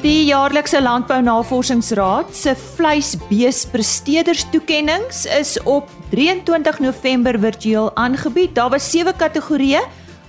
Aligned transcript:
Die 0.00 0.22
jaarlikse 0.30 0.78
Landbou 0.80 1.18
Navorsingsraad 1.20 2.30
se 2.32 2.54
vleisbeespresteerders 2.56 4.46
toekenninge 4.48 5.12
is 5.36 5.58
op 5.68 5.90
23 6.08 6.78
November 6.80 7.36
virtueel 7.36 7.90
aangebied. 8.00 8.54
Daar 8.56 8.70
was 8.72 8.86
sewe 8.88 9.12
kategorieë, 9.12 9.82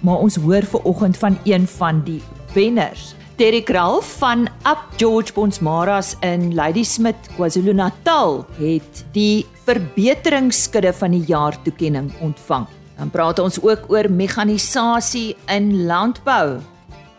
maar 0.04 0.20
ons 0.26 0.36
hoor 0.44 0.68
ver 0.68 0.84
oggend 0.84 1.16
van 1.18 1.38
een 1.48 1.68
van 1.71 2.02
die 2.04 2.20
wenners. 2.52 3.13
Derek 3.39 3.71
Ralph 3.71 4.09
van 4.20 4.49
Up 4.68 4.81
George 4.99 5.31
Bonsmaras 5.34 6.17
in 6.20 6.52
Ladysmith, 6.53 7.30
KwaZulu-Natal, 7.38 8.44
het 8.58 9.05
die 9.16 9.45
verbeteringsskudde 9.63 10.91
van 10.99 11.16
die 11.16 11.23
jaar 11.31 11.55
toekenning 11.63 12.12
ontvang. 12.20 12.67
Dan 12.98 13.13
praat 13.16 13.40
ons 13.40 13.62
ook 13.63 13.88
oor 13.88 14.12
mekanisasie 14.12 15.38
in 15.48 15.85
landbou. 15.88 16.59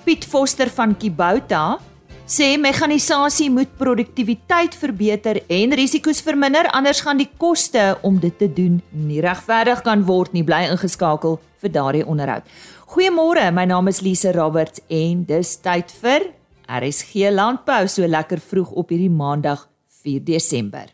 Piet 0.04 0.28
Foster 0.28 0.68
van 0.68 0.92
Kibouta 0.96 1.78
sê 2.26 2.56
mekanisasie 2.56 3.50
moet 3.50 3.70
produktiwiteit 3.78 4.74
verbeter 4.78 5.40
en 5.48 5.74
risiko's 5.74 6.22
verminder 6.22 6.68
anders 6.72 7.02
gaan 7.02 7.18
die 7.18 7.30
koste 7.38 7.96
om 8.02 8.20
dit 8.22 8.36
te 8.38 8.48
doen 8.48 8.80
nie 8.92 9.20
regverdig 9.24 9.82
kan 9.82 10.04
word 10.06 10.32
nie 10.32 10.44
bly 10.46 10.62
ingeskakel 10.70 11.40
vir 11.62 11.74
daardie 11.74 12.06
onderhoud. 12.06 12.46
Goeiemôre, 12.94 13.50
my 13.50 13.64
naam 13.66 13.88
is 13.88 14.02
Lise 14.04 14.32
Roberts 14.36 14.82
en 14.88 15.24
dis 15.26 15.56
tyd 15.64 15.92
vir 16.02 16.30
RSG 16.68 17.30
Landbou 17.34 17.86
so 17.88 18.06
lekker 18.06 18.40
vroeg 18.40 18.72
op 18.78 18.92
hierdie 18.94 19.12
Maandag 19.12 19.66
4 20.02 20.24
Desember. 20.26 20.90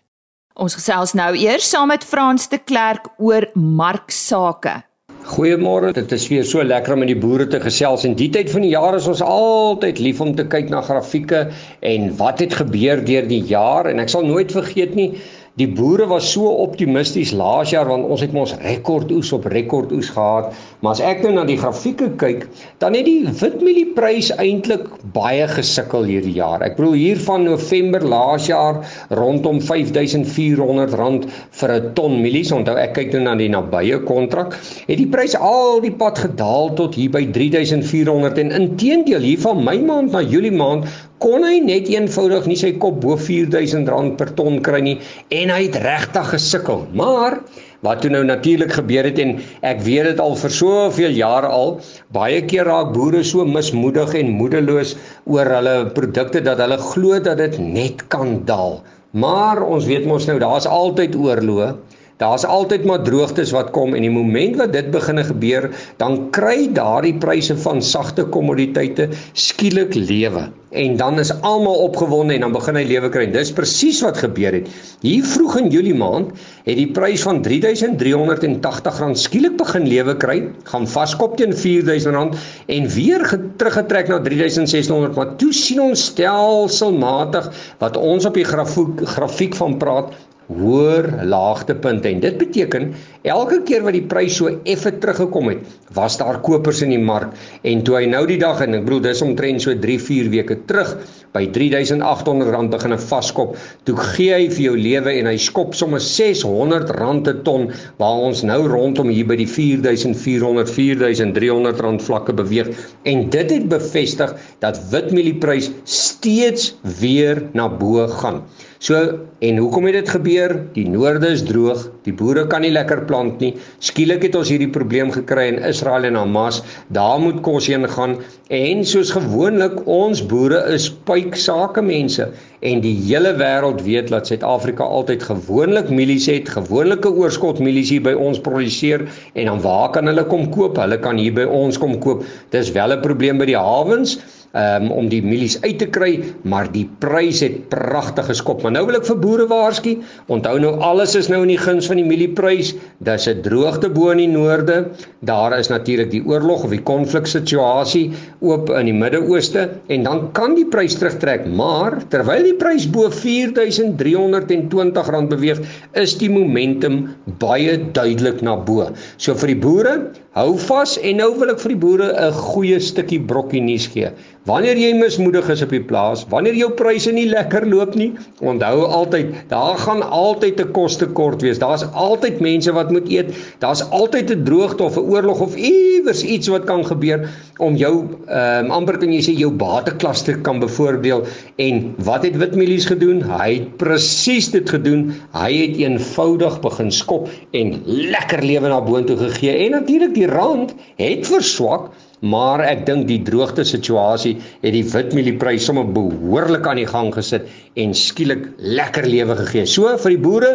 Ons 0.58 0.74
gesels 0.74 1.14
nou 1.14 1.33
eers 1.38 1.69
saam 1.70 1.92
met 1.92 2.05
Frans 2.05 2.48
de 2.50 2.58
Klerk 2.58 3.12
oor 3.19 3.47
marksake. 3.55 4.88
Goeiemôre, 5.28 5.91
dit 5.92 6.12
is 6.16 6.23
weer 6.32 6.45
so 6.48 6.62
lekker 6.64 6.95
om 6.95 7.02
met 7.02 7.10
die 7.10 7.18
boere 7.20 7.45
te 7.52 7.59
gesels. 7.60 8.06
En 8.09 8.14
die 8.16 8.30
tyd 8.32 8.48
van 8.48 8.64
die 8.64 8.70
jaar 8.72 8.97
is 8.97 9.08
ons 9.11 9.20
altyd 9.20 10.00
lief 10.00 10.22
om 10.25 10.30
te 10.39 10.47
kyk 10.48 10.70
na 10.72 10.80
grafieke 10.86 11.42
en 11.84 12.06
wat 12.16 12.41
het 12.41 12.56
gebeur 12.62 13.02
deur 13.05 13.28
die 13.28 13.42
jaar. 13.50 13.91
En 13.91 14.00
ek 14.00 14.08
sal 14.08 14.25
nooit 14.25 14.55
vergeet 14.56 14.97
nie 14.97 15.11
Die 15.59 15.67
boere 15.67 16.05
was 16.06 16.28
so 16.31 16.47
optimisties 16.62 17.33
laas 17.34 17.73
jaar 17.73 17.89
want 17.91 18.06
ons 18.06 18.20
het 18.23 18.34
mos 18.37 18.53
rekordoes 18.62 19.33
op 19.34 19.48
rekordoes 19.51 20.12
gehad. 20.14 20.53
Maar 20.84 20.92
as 20.95 21.01
ek 21.03 21.25
nou 21.25 21.33
na 21.34 21.42
die 21.48 21.56
grafieke 21.59 22.12
kyk, 22.20 22.45
dan 22.78 22.95
het 22.95 23.09
die 23.09 23.27
witmielieprys 23.27 24.29
eintlik 24.39 24.84
baie 25.17 25.48
gesukkel 25.51 26.06
hierdie 26.06 26.36
jaar. 26.36 26.62
Ek 26.62 26.77
bedoel 26.79 26.95
hier 27.01 27.19
van 27.27 27.48
November 27.48 28.06
laas 28.06 28.47
jaar 28.47 28.79
rondom 29.19 29.59
R5400 29.59 31.27
vir 31.59 31.75
'n 31.75 31.91
ton 31.98 32.14
mielies. 32.23 32.55
Onthou 32.55 32.79
ek 32.79 32.95
kyk 32.95 33.12
nou 33.17 33.25
na 33.27 33.34
die 33.34 33.51
nabye 33.51 33.98
kontrak, 34.06 34.55
het 34.86 34.98
die 35.03 35.11
prys 35.11 35.34
al 35.34 35.83
die 35.83 35.91
pad 35.91 36.23
gedaal 36.23 36.70
tot 36.79 36.95
hier 36.95 37.11
by 37.11 37.27
3400 37.34 38.39
en 38.39 38.55
inteendeel 38.62 39.27
hier 39.27 39.42
van 39.42 39.64
my 39.64 39.77
maand 39.83 40.12
na 40.14 40.23
Julie 40.23 40.55
maand 40.55 40.86
kon 41.22 41.44
hy 41.47 41.58
net 41.64 41.88
eenvoudig 41.91 42.47
nie 42.47 42.58
sy 42.58 42.74
kop 42.83 43.00
bo 43.02 43.16
R4000 43.16 44.14
per 44.19 44.30
ton 44.38 44.61
kry 44.66 44.80
nie 44.84 44.98
en 45.34 45.50
hy 45.55 45.64
het 45.64 45.78
regtig 45.83 46.30
gesukkel. 46.34 46.84
Maar 46.98 47.41
wat 47.86 48.02
toe 48.02 48.11
nou 48.11 48.24
natuurlik 48.27 48.72
gebeur 48.74 49.06
het 49.06 49.19
en 49.22 49.36
ek 49.66 49.83
weet 49.86 50.12
dit 50.12 50.22
al 50.22 50.36
vir 50.39 50.55
soveel 50.55 51.14
jare 51.19 51.50
al, 51.55 51.77
baie 52.14 52.41
keer 52.50 52.66
raak 52.70 52.94
boere 52.94 53.24
so 53.27 53.46
mismoedig 53.46 54.14
en 54.19 54.34
moedeloos 54.39 54.96
oor 55.30 55.50
hulle 55.58 55.77
produkte 55.98 56.42
dat 56.46 56.62
hulle 56.62 56.78
glo 56.91 57.19
dat 57.22 57.42
dit 57.42 57.58
net 57.62 58.06
kan 58.14 58.41
daal. 58.48 58.80
Maar 59.12 59.62
ons 59.64 59.86
weet 59.89 60.06
mos 60.06 60.27
nou 60.28 60.39
daar's 60.42 60.66
altyd 60.69 61.16
oorloë 61.16 61.72
Daar's 62.19 62.42
altyd 62.44 62.83
maar 62.84 63.02
droogtes 63.06 63.52
wat 63.55 63.70
kom 63.70 63.92
en 63.94 64.02
die 64.02 64.11
oomblik 64.11 64.56
wat 64.58 64.72
dit 64.74 64.91
begine 64.91 65.22
gebeur, 65.24 65.69
dan 66.02 66.30
kry 66.34 66.66
daardie 66.74 67.14
pryse 67.22 67.55
van 67.62 67.78
sagte 67.83 68.24
kommoditeite 68.27 69.06
skielik 69.38 69.94
lewe. 69.94 70.48
En 70.69 70.96
dan 70.98 71.19
is 71.22 71.30
almal 71.41 71.78
opgewonde 71.86 72.34
en 72.34 72.41
dan 72.44 72.52
begin 72.52 72.77
hy 72.77 72.83
lewe 72.84 73.08
kry. 73.08 73.27
Dis 73.33 73.52
presies 73.55 74.02
wat 74.05 74.18
gebeur 74.20 74.52
het. 74.58 74.67
Hier 75.01 75.24
vroeg 75.24 75.56
in 75.62 75.70
Julie 75.73 75.95
maand 75.96 76.34
het 76.67 76.77
die 76.77 76.90
prys 76.92 77.23
van 77.24 77.39
R3380 77.46 79.14
skielik 79.17 79.56
begin 79.62 79.86
lewe 79.89 80.17
kry, 80.18 80.42
gaan 80.68 80.90
vaskop 80.90 81.39
teen 81.39 81.55
R4000 81.55 82.35
en 82.67 82.89
weer 82.98 83.24
teruggetrek 83.62 84.11
na 84.11 84.18
R3600, 84.20 85.14
maar 85.14 85.36
toe 85.40 85.52
sien 85.55 85.80
ons 85.86 86.11
stelselmatig 86.11 87.48
wat 87.79 87.96
ons 87.96 88.27
op 88.27 88.35
die 88.35 88.48
grafiek 88.48 89.06
grafiek 89.14 89.55
van 89.56 89.79
praat 89.79 90.12
hoër 90.48 91.11
laagtepunte 91.29 92.09
en 92.09 92.20
dit 92.23 92.36
beteken 92.41 92.92
elke 93.29 93.61
keer 93.69 93.83
wat 93.85 93.97
die 93.97 94.07
prys 94.09 94.39
so 94.41 94.48
effe 94.64 94.95
teruggekom 95.01 95.51
het, 95.53 95.64
was 95.97 96.17
daar 96.20 96.41
kopers 96.45 96.81
in 96.86 96.95
die 96.95 97.03
mark. 97.03 97.35
En 97.69 97.83
toe 97.85 97.98
hy 97.98 98.07
nou 98.09 98.25
die 98.29 98.39
dag 98.41 98.63
en 98.64 98.79
ek 98.79 98.86
bedoel 98.86 99.03
dis 99.05 99.23
omtrent 99.25 99.64
so 99.64 99.75
3-4 99.77 100.31
weke 100.33 100.57
terug 100.70 100.95
by 101.36 101.45
R3800 101.51 102.70
begin 102.73 102.95
'n 102.97 102.98
vaskop, 102.98 103.57
toe 103.85 103.97
gee 104.14 104.33
hy 104.33 104.48
vir 104.48 104.64
jou 104.64 104.77
lewe 104.77 105.13
en 105.19 105.27
hy 105.27 105.36
skop 105.36 105.75
sommer 105.75 106.01
R600 106.01 107.29
'n 107.29 107.42
ton 107.45 107.69
waar 107.98 108.25
ons 108.30 108.42
nou 108.42 108.67
rondom 108.69 109.09
hier 109.09 109.27
by 109.27 109.36
die 109.36 109.47
4400 109.47 110.70
4300 110.70 112.03
vlakke 112.03 112.33
beweeg. 112.33 112.73
En 113.05 113.29
dit 113.30 113.51
het 113.51 113.69
bevestig 113.69 114.35
dat 114.61 114.80
witmielie 114.91 115.36
steeds 115.85 116.75
weer 117.01 117.42
na 117.53 117.69
bo 117.69 118.07
gaan. 118.07 118.42
So 118.78 118.94
en 119.42 119.56
hoekom 119.58 119.89
het 119.89 119.96
dit 119.96 120.11
gebeur? 120.14 120.52
Die 120.77 120.84
noorde 120.86 121.33
is 121.34 121.42
droog, 121.42 121.80
die 122.06 122.12
boere 122.14 122.44
kan 122.46 122.62
nie 122.62 122.70
lekker 122.70 123.00
plant 123.08 123.40
nie. 123.42 123.50
Skielik 123.83 124.22
het 124.28 124.36
ons 124.39 124.52
hierdie 124.52 124.70
probleem 124.70 125.11
gekry 125.11 125.48
in 125.50 125.58
Israel 125.66 126.06
en 126.06 126.18
Hamas. 126.18 126.61
Daar 126.94 127.18
moet 127.18 127.40
kos 127.42 127.67
heen 127.67 127.88
gaan 127.90 128.17
en 128.55 128.84
soos 128.87 129.11
gewoonlik 129.17 129.82
ons 129.90 130.22
boere 130.31 130.62
is 130.76 130.87
pyk 131.11 131.34
sake 131.34 131.82
mense 131.82 132.28
en 132.62 132.82
die 132.82 132.94
hele 133.02 133.34
wêreld 133.38 133.82
weet 133.87 134.12
dat 134.14 134.31
Suid-Afrika 134.31 134.87
altyd 134.87 135.26
gewoonlik 135.26 135.90
mielies 135.94 136.31
het, 136.31 136.50
gewoonlike 136.50 137.11
oorskot 137.11 137.58
mielies 137.62 137.90
hier 137.90 138.06
by 138.06 138.14
ons 138.14 138.38
produseer 138.43 139.08
en 139.34 139.50
dan 139.50 139.62
waar 139.67 139.90
kan 139.94 140.06
hulle 140.06 140.26
kom 140.31 140.46
koop? 140.55 140.78
Hulle 140.78 141.02
kan 141.02 141.19
hier 141.19 141.34
by 141.34 141.50
ons 141.50 141.78
kom 141.82 141.99
koop. 142.02 142.22
Dis 142.55 142.70
wel 142.78 142.94
'n 142.94 143.02
probleem 143.02 143.43
by 143.43 143.50
die 143.50 143.58
hawens 143.58 144.20
um, 144.53 144.91
om 144.93 145.09
die 145.11 145.23
mielies 145.25 145.56
uit 145.64 145.79
te 145.81 145.87
kry, 145.93 146.20
maar 146.49 146.69
die 146.73 146.87
prys 147.03 147.41
het 147.44 147.69
pragtig 147.73 148.29
geskop. 148.31 148.62
Maar 148.62 148.73
nou 148.79 148.85
wil 148.88 148.97
ek 149.00 149.06
vir 149.09 149.19
boere 149.23 149.47
waarsku, 149.50 149.93
onthou 150.32 150.56
nou 150.62 150.73
alles 150.85 151.14
is 151.19 151.29
nou 151.32 151.41
in 151.44 151.53
die 151.53 151.61
guns 151.61 151.87
van 151.91 151.99
die 152.00 152.09
mielieprys. 152.09 152.69
Daar's 153.05 153.29
'n 153.29 153.43
droogte 153.43 153.88
bo 153.91 154.11
in 154.11 154.19
die 154.19 154.29
noorde. 154.29 154.87
Daar 155.20 155.59
is 155.59 155.69
natuurlik 155.69 156.11
die 156.11 156.25
oorlog 156.25 156.64
of 156.64 156.70
die 156.70 156.82
konfliksituasie 156.82 158.12
oop 158.41 158.70
in 158.70 158.87
die 158.87 158.94
Midde-Ooste 158.94 159.69
en 159.88 160.03
dan 160.03 160.32
kan 160.32 160.55
die 160.55 160.67
prys 160.67 160.94
terugtrek, 160.94 161.47
maar 161.47 162.03
terwyl 162.09 162.43
die 162.43 162.55
prys 162.55 162.91
bo 162.91 163.09
R4320 163.09 165.29
beweeg, 165.29 165.61
is 165.93 166.19
die 166.19 166.31
momentum 166.31 167.09
baie 167.38 167.79
duidelik 167.93 168.43
na 168.43 168.56
bo. 168.56 168.91
So 169.17 169.35
vir 169.35 169.47
die 169.49 169.61
boere, 169.61 170.11
hou 170.38 170.54
vas 170.69 170.94
en 171.02 171.19
nou 171.19 171.32
wil 171.40 171.50
ek 171.50 171.62
vir 171.64 171.72
die 171.75 171.82
boere 171.82 172.08
'n 172.14 172.32
goeie 172.32 172.78
stukkie 172.78 173.19
brokkie 173.31 173.62
nuus 173.64 173.88
gee. 173.90 174.10
Wanneer 174.49 174.78
jy 174.81 174.94
mismoedig 174.96 175.49
is 175.52 175.60
op 175.60 175.72
die 175.75 175.82
plaas, 175.84 176.22
wanneer 176.31 176.54
jou 176.56 176.70
pryse 176.72 177.10
nie 177.12 177.26
lekker 177.28 177.66
loop 177.69 177.96
nie, 178.00 178.12
onthou 178.40 178.87
altyd, 178.87 179.34
daar 179.50 179.76
gaan 179.76 180.00
altyd 180.02 180.60
'n 180.60 180.72
kostekort 180.72 181.43
wees. 181.43 181.58
Daar's 181.58 181.84
altyd 181.93 182.40
mense 182.40 182.72
wat 182.72 182.90
moet 182.90 183.10
eet. 183.10 183.34
Daar's 183.58 183.82
altyd 183.90 184.31
'n 184.31 184.44
droogte 184.44 184.82
of 184.84 184.96
'n 184.96 185.10
oorlog 185.10 185.40
of 185.40 185.56
iewers 185.56 186.22
iets 186.22 186.49
wat 186.49 186.64
kan 186.64 186.87
gebeur 186.87 187.28
om 187.58 187.76
jou 187.76 188.06
ehm 188.28 188.64
um, 188.64 188.70
amper 188.70 188.99
kan 188.99 189.12
jy 189.12 189.20
sê 189.20 189.34
jou 189.37 189.50
batekluster 189.50 190.38
kan 190.38 190.60
bevoordeel. 190.60 191.26
En 191.56 191.94
wat 191.99 192.22
het 192.22 192.37
Witmielies 192.37 192.87
gedoen? 192.87 193.22
Hy 193.22 193.55
het 193.55 193.76
presies 193.76 194.50
dit 194.50 194.69
gedoen. 194.70 195.12
Hy 195.32 195.52
het 195.52 195.76
eenvoudig 195.76 196.60
begin 196.60 196.90
skop 196.90 197.28
en 197.50 197.82
lekker 197.84 198.43
lewe 198.43 198.69
na 198.69 198.81
boontoe 198.81 199.16
gegee. 199.16 199.66
En 199.66 199.70
natuurlik 199.70 200.14
die 200.14 200.27
rand 200.31 200.75
het 201.00 201.26
verswak 201.26 201.91
maar 202.20 202.62
ek 202.67 202.85
dink 202.87 203.06
die 203.08 203.20
droogte 203.23 203.64
situasie 203.67 204.37
het 204.62 204.75
die 204.75 204.85
witmielieprys 204.87 205.69
sommer 205.69 205.87
behoorlik 205.94 206.67
aan 206.67 206.81
die 206.81 206.88
gang 206.88 207.12
gesit 207.14 207.47
en 207.79 207.94
skielik 207.94 208.49
lekker 208.58 209.06
lewe 209.06 209.37
gegee. 209.44 209.67
So 209.67 209.94
vir 210.03 210.14
die 210.17 210.23
boere, 210.23 210.53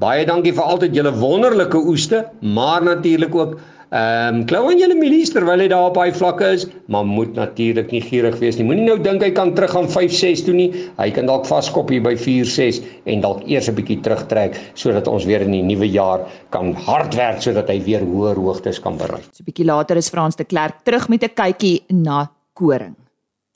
baie 0.00 0.24
dankie 0.28 0.54
vir 0.56 0.64
altyd 0.64 0.96
julle 0.96 1.12
wonderlike 1.20 1.82
oeste, 1.92 2.24
maar 2.40 2.82
natuurlik 2.84 3.34
ook 3.36 3.58
Ehm 3.92 4.36
um, 4.36 4.44
klou 4.48 4.62
aan 4.70 4.78
julle 4.80 4.94
milies 4.96 5.28
terwyl 5.34 5.60
hy 5.60 5.66
daar 5.68 5.90
op 5.90 5.98
daai 5.98 6.14
vlakke 6.16 6.46
is, 6.54 6.62
maar 6.88 7.04
moet 7.04 7.34
natuurlik 7.36 7.90
nie 7.92 8.00
gierig 8.00 8.38
wees 8.40 8.56
nie. 8.56 8.64
Moenie 8.64 8.86
nou 8.86 8.94
dink 8.96 9.20
hy 9.20 9.28
kan 9.36 9.50
teruggaan 9.52 9.84
5-6 9.92 10.46
toe 10.46 10.54
nie. 10.56 10.70
Hy 10.96 11.10
kan 11.12 11.28
dalk 11.28 11.44
vaskop 11.44 11.92
hier 11.92 12.00
by 12.00 12.14
4-6 12.16 12.78
en 13.12 13.20
dalk 13.20 13.42
eers 13.44 13.68
'n 13.68 13.76
bietjie 13.76 13.98
terugtrek 14.00 14.56
sodat 14.72 15.10
ons 15.12 15.26
weer 15.28 15.44
in 15.44 15.52
die 15.52 15.60
nuwe 15.62 15.90
jaar 15.92 16.24
kan 16.48 16.72
hard 16.72 17.12
werk 17.20 17.42
sodat 17.44 17.68
hy 17.68 17.82
weer 17.84 18.00
hoër 18.00 18.40
hoogtes 18.40 18.80
kan 18.80 18.96
bereik. 18.96 19.28
So 19.28 19.44
'n 19.44 19.50
bietjie 19.52 19.68
later 19.68 19.96
is 19.96 20.08
Frans 20.08 20.36
de 20.36 20.44
Klerk 20.44 20.80
terug 20.84 21.08
met 21.08 21.22
'n 21.22 21.34
kykie 21.34 21.84
na 21.92 22.30
koring. 22.54 22.96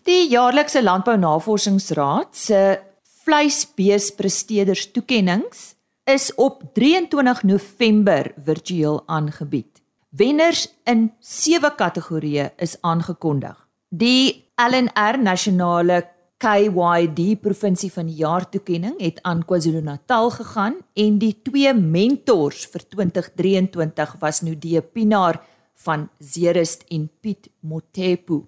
Die 0.05 0.29
jaarlikse 0.29 0.82
Landbou 0.82 1.17
Navorsingsraad 1.17 2.37
se 2.37 2.79
vleisbeespresteerders 3.25 4.93
toekenninge 4.93 5.75
is 6.05 6.35
op 6.35 6.62
23 6.75 7.43
November 7.43 8.32
virtueel 8.44 9.03
aangebied. 9.06 9.75
Wenners 10.17 10.69
in 10.89 11.11
sewe 11.21 11.69
kategorieë 11.77 12.53
is 12.63 12.77
aangekondig. 12.87 13.57
Die 13.91 14.47
LNR 14.57 15.19
Nasionale 15.21 15.99
KYD 16.41 17.35
provinsie 17.43 17.91
van 17.93 18.09
die 18.09 18.23
jaar 18.23 18.47
toekenning 18.49 18.95
het 19.03 19.19
aan 19.29 19.43
KwaZulu-Natal 19.45 20.31
gegaan 20.39 20.79
en 21.05 21.19
die 21.21 21.35
twee 21.45 21.73
mentors 21.77 22.65
vir 22.73 22.87
2023 22.97 24.17
was 24.23 24.41
Nudie 24.47 24.81
Pinaar 24.81 25.43
van 25.85 26.09
Zerust 26.19 26.87
en 26.89 27.09
Piet 27.21 27.51
Motepu 27.61 28.45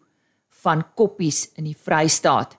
van 0.65 0.85
Koppies 0.95 1.51
in 1.57 1.69
die 1.69 1.77
Vrystaat. 1.77 2.57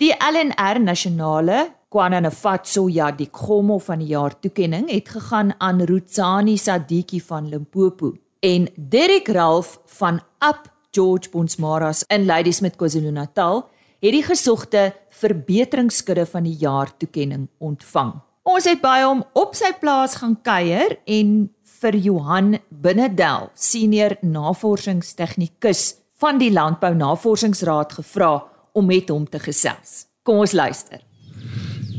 Die 0.00 0.14
LNR 0.16 0.80
nasionale 0.80 1.64
Kwananafatso 1.92 2.88
Yadikgomo 2.88 3.78
van 3.78 4.00
die 4.00 4.14
jaar 4.14 4.38
toekenning 4.40 4.88
het 4.92 5.08
gegaan 5.08 5.52
aan 5.58 5.82
Rutsani 5.84 6.56
Sadiki 6.56 7.20
van 7.20 7.48
Limpopo 7.48 8.14
en 8.46 8.68
Derek 8.76 9.28
Ralph 9.28 9.80
van 9.98 10.20
Up 10.38 10.70
George 10.90 11.30
Bonsmaras 11.30 12.04
in 12.06 12.24
Ladysmith 12.24 12.76
KwaZulu-Natal 12.78 13.64
het 14.04 14.14
die 14.14 14.22
gesogte 14.22 14.92
verbeteringsskudde 15.18 16.26
van 16.30 16.46
die 16.46 16.54
jaar 16.60 16.92
toekenning 17.00 17.48
ontvang. 17.58 18.12
Ons 18.46 18.68
het 18.70 18.78
by 18.84 19.00
hom 19.02 19.24
op 19.34 19.56
sy 19.58 19.72
plaas 19.80 20.14
gaan 20.20 20.36
kuier 20.46 20.94
en 21.10 21.32
vir 21.80 21.98
Johan 21.98 22.54
Binnedel, 22.70 23.50
senior 23.58 24.14
navorsingstegnikus 24.22 25.96
van 26.22 26.38
die 26.38 26.52
Landbou 26.54 26.94
Navorsingsraad 26.94 27.98
gevra 27.98 28.36
om 28.76 28.86
met 28.86 29.10
hom 29.10 29.26
te 29.26 29.42
gesels. 29.42 30.04
Kom 30.22 30.44
ons 30.46 30.54
luister. 30.54 31.02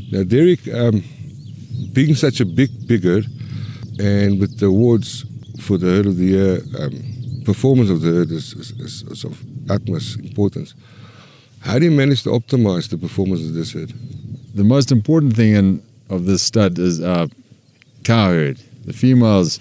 Now 0.08 0.24
Derek 0.24 0.64
um 0.72 1.02
being 1.92 2.16
such 2.16 2.40
a 2.40 2.46
big 2.46 2.72
bigger 2.86 3.20
and 3.98 4.40
with 4.40 4.56
the 4.58 4.66
awards 4.66 5.26
for 5.58 5.78
the 5.78 5.86
herd 5.86 6.06
of 6.06 6.16
the 6.16 6.24
year 6.24 6.60
um 6.78 7.18
performance 7.44 7.88
of 7.88 8.02
the 8.02 8.10
herd 8.10 8.30
is, 8.30 8.52
is, 8.52 8.72
is, 8.72 9.02
is 9.04 9.24
of 9.24 9.42
utmost 9.70 10.20
importance. 10.20 10.74
How 11.60 11.78
do 11.78 11.86
you 11.86 11.90
manage 11.90 12.22
to 12.24 12.28
optimize 12.28 12.90
the 12.90 12.98
performance 12.98 13.40
of 13.40 13.54
this 13.54 13.72
herd? 13.72 13.90
The 14.54 14.64
most 14.64 14.92
important 14.92 15.34
thing 15.34 15.54
in, 15.54 15.82
of 16.10 16.26
this 16.26 16.42
stud 16.42 16.78
is 16.78 17.00
uh, 17.00 17.26
cow 18.04 18.28
herd. 18.28 18.58
The 18.84 18.92
females, 18.92 19.60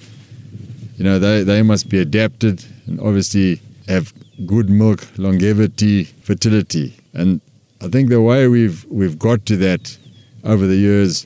you 0.97 1.05
know, 1.05 1.17
they, 1.17 1.43
they 1.43 1.61
must 1.61 1.87
be 1.87 1.99
adapted 1.99 2.61
and 2.87 2.99
obviously 2.99 3.61
have 3.87 4.13
good 4.45 4.69
milk, 4.69 5.07
longevity, 5.17 6.03
fertility. 6.03 6.93
And 7.13 7.39
I 7.79 7.87
think 7.87 8.09
the 8.09 8.21
way 8.21 8.49
we've 8.49 8.83
we've 8.89 9.17
got 9.17 9.45
to 9.45 9.55
that 9.57 9.97
over 10.43 10.67
the 10.67 10.75
years 10.75 11.25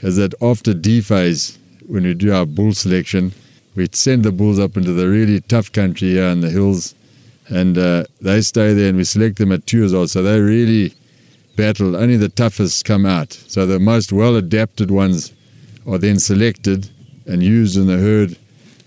is 0.00 0.16
that 0.16 0.34
after 0.42 0.74
D 0.74 1.00
phase, 1.00 1.58
when 1.86 2.02
we 2.04 2.12
do 2.12 2.34
our 2.34 2.44
bull 2.44 2.72
selection, 2.74 3.32
we 3.74 3.88
send 3.92 4.24
the 4.24 4.32
bulls 4.32 4.58
up 4.58 4.76
into 4.76 4.92
the 4.92 5.08
really 5.08 5.40
tough 5.40 5.72
country 5.72 6.10
here 6.10 6.24
in 6.24 6.40
the 6.40 6.50
hills 6.50 6.94
and 7.48 7.76
uh, 7.76 8.04
they 8.20 8.40
stay 8.40 8.72
there 8.72 8.88
and 8.88 8.96
we 8.96 9.04
select 9.04 9.38
them 9.38 9.52
at 9.52 9.66
two 9.66 9.78
years 9.78 9.94
old. 9.94 10.10
So 10.10 10.22
they 10.22 10.40
really 10.40 10.94
battle. 11.56 11.96
Only 11.96 12.16
the 12.16 12.28
toughest 12.28 12.84
come 12.84 13.04
out. 13.06 13.32
So 13.32 13.66
the 13.66 13.78
most 13.78 14.12
well 14.12 14.36
adapted 14.36 14.90
ones 14.90 15.32
are 15.86 15.98
then 15.98 16.18
selected 16.18 16.88
and 17.26 17.42
used 17.42 17.76
in 17.76 17.86
the 17.86 17.98
herd, 17.98 18.36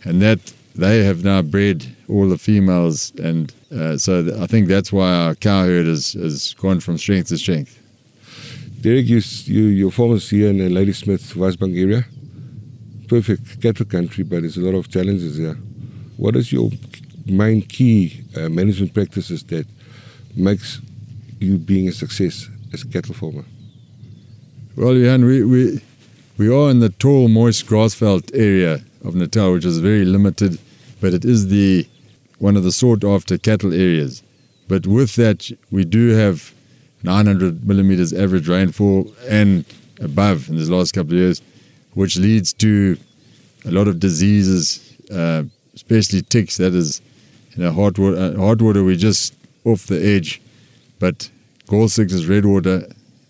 and 0.04 0.22
that 0.22 0.54
they 0.76 1.04
have 1.04 1.24
now 1.24 1.42
bred 1.42 1.86
all 2.10 2.28
the 2.28 2.38
females. 2.38 3.12
And 3.22 3.54
uh, 3.74 3.98
so 3.98 4.24
th- 4.24 4.38
I 4.38 4.48
think 4.48 4.68
that's 4.68 4.92
why 4.92 5.10
our 5.10 5.36
cow 5.36 5.64
herd 5.66 5.86
has, 5.86 6.14
has 6.14 6.54
gone 6.56 6.80
from 6.80 6.98
strength 6.98 7.30
to 7.30 7.38
strength. 7.38 7.82
Derek, 8.82 9.08
you, 9.08 9.22
you, 9.46 9.64
your 9.64 9.92
farmers 9.92 10.30
here 10.30 10.50
in 10.50 10.58
the 10.58 10.70
Ladysmith, 10.70 11.34
Westbank 11.34 11.78
area, 11.78 12.06
perfect 13.07 13.62
cattle 13.62 13.86
country, 13.86 14.24
but 14.24 14.42
there's 14.42 14.57
a 14.57 14.62
lot 14.62 14.75
of 14.75 14.90
challenges 14.90 15.38
there. 15.38 15.56
What 16.18 16.36
is 16.36 16.52
your 16.52 16.72
main 17.25 17.62
key 17.62 18.24
uh, 18.36 18.50
management 18.50 18.94
practices 18.94 19.44
that 19.46 19.66
makes 20.36 20.81
you 21.40 21.57
being 21.57 21.88
a 21.88 21.92
success 21.92 22.48
as 22.74 22.84
a 22.84 22.88
cattle 22.88 23.13
farmer? 23.13 23.46
Well, 24.75 24.94
Jan, 24.94 25.25
we, 25.25 25.44
we, 25.44 25.81
we 26.38 26.50
are 26.54 26.69
in 26.69 26.80
the 26.80 26.90
tall, 26.90 27.28
moist 27.28 27.66
grassveld 27.68 28.31
area 28.34 28.81
of 29.04 29.16
Natal, 29.16 29.54
which 29.54 29.66
is 29.66 29.80
very 29.80 30.06
limited, 30.06 30.60
but 31.00 31.13
it 31.13 31.24
is 31.24 31.48
the 31.48 31.88
one 32.40 32.58
of 32.58 32.63
the 32.63 32.72
sought 32.72 33.04
after 33.04 33.38
cattle 33.38 33.74
areas. 33.74 34.22
But 34.68 34.86
with 34.88 35.16
that, 35.16 35.50
we 35.72 35.86
do 35.86 36.10
have 36.10 36.54
900 37.04 37.66
millimeters 37.68 38.12
average 38.13 38.48
rainfall 38.50 39.13
and 39.30 39.63
above 40.01 40.50
in 40.50 40.58
these 40.58 40.69
last 40.69 40.94
couple 40.94 41.13
of 41.13 41.19
years, 41.19 41.42
which 41.95 42.18
leads 42.18 42.53
to 42.53 42.97
a 43.65 43.71
lot 43.71 43.88
of 43.88 44.00
diseases, 44.00 44.95
uh, 45.12 45.44
especially 45.74 46.21
ticks. 46.21 46.57
That 46.57 46.74
is, 46.74 47.01
you 47.56 47.63
know, 47.63 47.71
hot 47.71 47.97
water, 47.97 48.18
uh, 48.18 48.36
hot 48.38 48.62
water, 48.62 48.83
we're 48.83 48.95
just 48.95 49.33
off 49.63 49.88
the 49.88 50.00
edge, 50.00 50.42
but 51.00 51.30
six 51.88 52.13
is 52.13 52.27
red 52.27 52.45
water. 52.45 52.88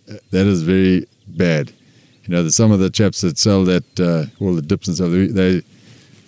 Uh, 0.10 0.16
that 0.32 0.46
is 0.46 0.64
very 0.64 1.08
bad. 1.28 1.72
You 2.26 2.36
know, 2.36 2.44
the, 2.44 2.52
some 2.52 2.72
of 2.72 2.80
the 2.80 2.90
chaps 2.90 3.22
that 3.22 3.38
sell 3.38 3.64
that 3.66 4.00
uh, 4.00 4.26
all 4.44 4.54
the 4.54 4.62
dips 4.62 4.88
and 4.88 4.98
stuff, 4.98 5.12
they, 5.12 5.28
they 5.28 5.62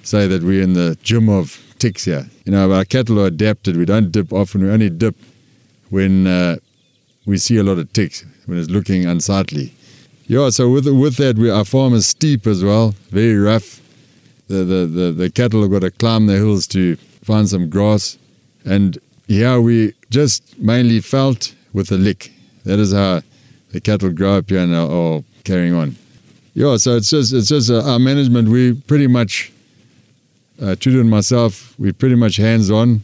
say 0.04 0.28
that 0.28 0.44
we're 0.44 0.62
in 0.62 0.74
the 0.74 0.98
gym 1.04 1.28
of 1.28 1.62
ticks 1.80 2.06
here. 2.06 2.30
You 2.46 2.54
know, 2.54 2.72
our 2.72 2.86
cattle 2.86 3.20
are 3.20 3.28
adapted. 3.28 3.76
We 3.78 3.86
don't 3.86 4.12
dip 4.12 4.32
often. 4.32 4.64
We 4.64 4.70
only 4.70 4.90
dip 4.90 5.16
when 5.90 6.28
we 7.26 7.38
see 7.38 7.58
a 7.58 7.64
lot 7.64 7.78
of 7.78 7.92
ticks, 7.94 8.26
when 8.46 8.58
it's 8.58 8.70
looking 8.70 9.06
unsightly. 9.06 9.74
Yeah, 10.30 10.50
so 10.50 10.70
with 10.70 10.86
with 10.88 11.16
that, 11.18 11.38
we, 11.38 11.50
our 11.50 11.64
farm 11.64 11.94
is 11.94 12.06
steep 12.06 12.48
as 12.48 12.62
well, 12.62 12.94
very 13.12 13.38
rough. 13.38 13.82
The, 14.50 14.66
the, 14.66 14.86
the, 14.86 15.12
the 15.14 15.30
cattle 15.30 15.62
have 15.62 15.72
got 15.72 15.82
to 15.82 15.92
climb 15.92 16.28
the 16.28 16.36
hills 16.36 16.68
to 16.68 16.98
find 17.24 17.48
some 17.48 17.70
grass. 17.70 18.18
And 18.66 18.98
here 19.28 19.62
we 19.62 19.94
just 20.10 20.58
mainly 20.60 21.00
felt 21.00 21.56
with 21.72 21.92
a 21.92 21.98
lick. 21.98 22.32
That 22.66 22.80
is 22.80 22.94
how 22.94 23.22
the 23.72 23.80
cattle 23.80 24.10
grow 24.12 24.38
up 24.38 24.50
here 24.50 24.60
and 24.60 24.74
are, 24.76 24.90
are 24.90 25.24
carrying 25.46 25.74
on. 25.74 25.96
Yeah, 26.54 26.76
so 26.76 26.98
it's 26.98 27.10
just 27.10 27.32
it's 27.34 27.48
just 27.48 27.70
uh, 27.70 27.90
our 27.90 28.00
management. 28.00 28.50
We 28.50 28.74
pretty 28.74 29.08
much, 29.08 29.54
uh, 30.62 30.76
and 30.84 31.10
myself, 31.10 31.74
we 31.80 31.94
pretty 31.94 32.16
much 32.16 32.36
hands 32.36 32.70
on. 32.70 33.02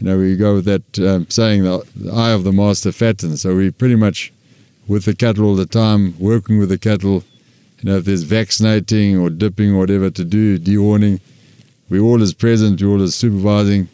You 0.00 0.06
know, 0.06 0.18
we 0.18 0.36
go 0.36 0.54
with 0.54 0.64
that 0.64 0.98
um, 0.98 1.30
saying, 1.30 1.62
the, 1.62 1.86
the 1.94 2.12
eye 2.12 2.32
of 2.32 2.42
the 2.42 2.52
master 2.52 2.90
fattens. 2.90 3.42
So 3.42 3.54
we 3.54 3.70
pretty 3.70 3.94
much 3.94 4.32
with 4.88 5.04
the 5.04 5.14
cattle 5.14 5.46
all 5.46 5.56
the 5.56 5.66
time, 5.66 6.18
working 6.18 6.58
with 6.58 6.68
the 6.68 6.78
cattle. 6.78 7.24
You 7.78 7.90
know, 7.90 7.96
if 7.98 8.04
there's 8.04 8.22
vaccinating 8.22 9.18
or 9.18 9.30
dipping 9.30 9.74
or 9.74 9.78
whatever 9.78 10.10
to 10.10 10.24
do, 10.24 10.58
dehorning, 10.58 11.20
we're 11.88 12.02
all 12.02 12.22
is 12.22 12.34
present, 12.34 12.80
we're 12.80 12.88
all 12.88 13.02
is 13.02 13.14
supervising. 13.14 13.88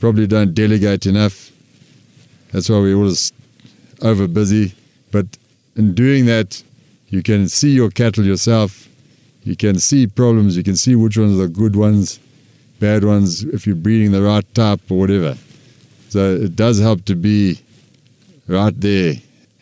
Probably 0.00 0.26
don't 0.26 0.54
delegate 0.54 1.06
enough. 1.06 1.52
That's 2.52 2.68
why 2.68 2.78
we're 2.78 2.96
always 2.96 3.32
over 4.02 4.26
busy. 4.26 4.74
But 5.10 5.26
in 5.76 5.94
doing 5.94 6.26
that, 6.26 6.62
you 7.08 7.22
can 7.22 7.48
see 7.48 7.70
your 7.70 7.90
cattle 7.90 8.24
yourself. 8.24 8.88
You 9.44 9.56
can 9.56 9.78
see 9.78 10.06
problems. 10.06 10.56
You 10.56 10.62
can 10.62 10.76
see 10.76 10.96
which 10.96 11.18
ones 11.18 11.38
are 11.38 11.48
good 11.48 11.76
ones, 11.76 12.18
bad 12.80 13.04
ones, 13.04 13.42
if 13.44 13.66
you're 13.66 13.76
breeding 13.76 14.12
the 14.12 14.22
right 14.22 14.54
type 14.54 14.80
or 14.90 14.98
whatever. 14.98 15.36
So 16.08 16.34
it 16.34 16.56
does 16.56 16.78
help 16.80 17.04
to 17.06 17.14
be 17.14 17.60
right 18.48 18.78
there, 18.80 19.14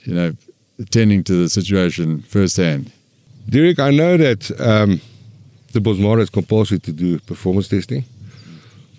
you 0.04 0.14
know, 0.14 0.32
attending 0.80 1.22
to 1.24 1.34
the 1.34 1.48
situation 1.48 2.22
firsthand. 2.22 2.90
Derek, 3.48 3.78
I 3.78 3.90
know 3.90 4.16
that 4.16 4.50
um, 4.60 5.00
the 5.72 5.80
Bosmara 5.80 6.20
is 6.20 6.30
compulsory 6.30 6.78
to 6.80 6.92
do 6.92 7.18
performance 7.20 7.68
testing, 7.68 8.04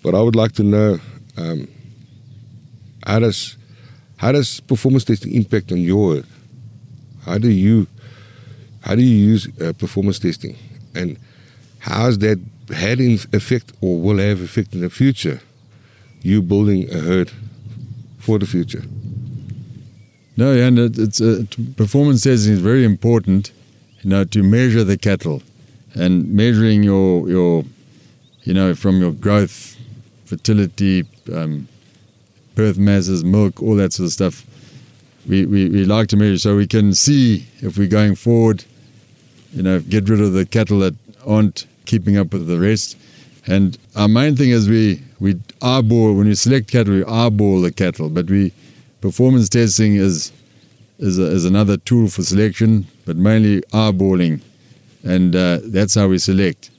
but 0.02 0.14
I 0.14 0.20
would 0.20 0.36
like 0.36 0.52
to 0.52 0.62
know 0.62 0.98
um, 1.36 1.68
how 3.06 3.18
does 3.18 3.56
how 4.16 4.30
does 4.32 4.60
performance 4.60 5.04
testing 5.04 5.34
impact 5.34 5.72
on 5.72 5.78
your 5.78 6.06
work? 6.06 6.24
How 7.24 7.38
do 7.38 7.50
you 7.50 7.86
how 8.82 8.94
do 8.94 9.02
you 9.02 9.16
use 9.16 9.48
uh, 9.60 9.72
performance 9.72 10.18
testing, 10.18 10.56
and 10.94 11.18
how 11.80 12.04
has 12.04 12.18
that 12.18 12.40
had 12.74 13.00
an 13.00 13.18
effect 13.32 13.72
or 13.80 14.00
will 14.00 14.18
have 14.18 14.40
effect 14.40 14.74
in 14.74 14.80
the 14.80 14.90
future? 14.90 15.40
You 16.22 16.42
building 16.42 16.88
a 16.94 16.98
herd 16.98 17.32
for 18.18 18.38
the 18.38 18.46
future. 18.46 18.82
No, 20.36 20.52
and 20.52 20.78
it, 20.78 20.98
it's 20.98 21.20
uh, 21.20 21.44
performance 21.76 22.22
testing 22.22 22.54
is 22.54 22.60
very 22.60 22.84
important, 22.84 23.52
you 24.02 24.10
know, 24.10 24.24
to 24.24 24.42
measure 24.42 24.84
the 24.84 24.96
cattle, 24.96 25.42
and 25.94 26.32
measuring 26.32 26.82
your 26.82 27.28
your, 27.28 27.64
you 28.44 28.54
know, 28.54 28.74
from 28.74 29.00
your 29.00 29.12
growth, 29.12 29.76
fertility, 30.24 31.04
um, 31.32 31.68
birth 32.54 32.78
masses, 32.78 33.24
milk, 33.24 33.62
all 33.62 33.76
that 33.76 33.92
sort 33.92 34.06
of 34.06 34.12
stuff. 34.12 34.46
We, 35.28 35.46
we, 35.46 35.68
we 35.68 35.84
like 35.84 36.08
to 36.08 36.16
measure 36.16 36.38
so 36.38 36.56
we 36.56 36.66
can 36.66 36.94
see 36.94 37.46
if 37.60 37.78
we're 37.78 37.86
going 37.86 38.16
forward, 38.16 38.64
you 39.52 39.62
know, 39.62 39.78
get 39.80 40.08
rid 40.08 40.20
of 40.20 40.32
the 40.32 40.44
cattle 40.44 40.80
that 40.80 40.94
aren't 41.24 41.66
keeping 41.84 42.16
up 42.16 42.32
with 42.32 42.48
the 42.48 42.58
rest. 42.58 42.96
And 43.46 43.78
our 43.94 44.08
main 44.08 44.34
thing 44.34 44.50
is 44.50 44.68
we, 44.68 45.00
we 45.20 45.40
eyeball, 45.62 46.14
when 46.14 46.26
we 46.26 46.34
select 46.34 46.70
cattle, 46.70 46.94
we 46.94 47.04
eyeball 47.04 47.60
the 47.60 47.70
cattle, 47.70 48.08
but 48.08 48.28
we, 48.28 48.52
performance 49.02 49.48
testing 49.50 49.96
is, 49.96 50.32
is, 50.98 51.18
a, 51.18 51.24
is 51.24 51.44
another 51.44 51.76
tool 51.76 52.08
for 52.08 52.22
selection, 52.22 52.86
but 53.04 53.16
mainly 53.16 53.60
eyeballing. 53.72 54.40
And 55.04 55.34
uh, 55.36 55.58
that's 55.64 55.96
how 55.96 56.08
we 56.08 56.18
select. 56.18 56.70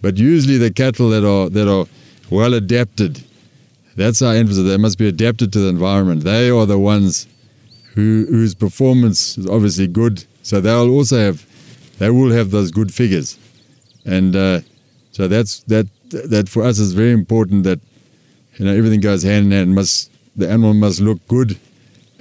But 0.00 0.16
usually 0.16 0.56
the 0.56 0.70
cattle 0.70 1.10
that 1.10 1.24
are, 1.24 1.50
that 1.50 1.68
are 1.68 1.86
well 2.30 2.54
adapted, 2.54 3.22
that's 3.96 4.22
our 4.22 4.34
emphasis. 4.34 4.64
They 4.64 4.76
must 4.76 4.96
be 4.96 5.08
adapted 5.08 5.52
to 5.52 5.58
the 5.58 5.68
environment. 5.68 6.22
They 6.22 6.48
are 6.48 6.64
the 6.64 6.78
ones 6.78 7.26
who, 7.94 8.26
whose 8.30 8.54
performance 8.54 9.36
is 9.36 9.46
obviously 9.46 9.88
good. 9.88 10.24
So 10.42 10.60
they'll 10.60 10.90
also 10.90 11.18
have, 11.18 11.44
they 11.98 12.10
will 12.10 12.30
have 12.30 12.52
those 12.52 12.70
good 12.70 12.94
figures. 12.94 13.38
And 14.06 14.34
uh, 14.34 14.60
so 15.10 15.28
that's, 15.28 15.60
that, 15.64 15.88
that 16.10 16.48
for 16.48 16.62
us 16.62 16.78
is 16.78 16.92
very 16.92 17.12
important 17.12 17.64
that, 17.64 17.80
you 18.54 18.64
know, 18.64 18.72
everything 18.72 19.00
goes 19.00 19.24
hand 19.24 19.46
in 19.46 19.50
hand. 19.50 19.74
Must, 19.74 20.10
the 20.36 20.48
animal 20.48 20.74
must 20.74 21.00
look 21.00 21.18
good 21.26 21.58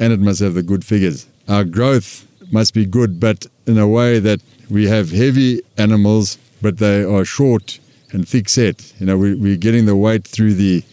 and 0.01 0.11
it 0.11 0.19
must 0.19 0.39
have 0.41 0.55
the 0.55 0.63
good 0.63 0.83
figures. 0.83 1.27
Our 1.47 1.63
growth 1.63 2.27
must 2.51 2.73
be 2.73 2.85
good, 2.85 3.19
but 3.19 3.45
in 3.67 3.77
a 3.77 3.87
way 3.87 4.19
that 4.19 4.41
we 4.69 4.87
have 4.87 5.11
heavy 5.11 5.61
animals, 5.77 6.39
but 6.61 6.79
they 6.79 7.03
are 7.03 7.23
short 7.23 7.79
and 8.11 8.27
thick 8.27 8.49
set. 8.49 8.91
You 8.99 9.05
know, 9.05 9.17
we, 9.17 9.35
we're 9.35 9.57
getting 9.57 9.85
the 9.85 9.95
weight 9.95 10.27
through 10.27 10.55
the, 10.55 10.83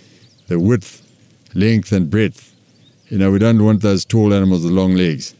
the 0.48 0.60
width, 0.60 1.02
length, 1.54 1.90
and 1.90 2.10
breadth. 2.10 2.54
You 3.08 3.16
know, 3.18 3.30
we 3.30 3.38
don't 3.38 3.64
want 3.64 3.80
those 3.80 4.04
tall 4.04 4.34
animals 4.34 4.62
with 4.62 4.72
long 4.72 4.94
legs. 4.94 5.34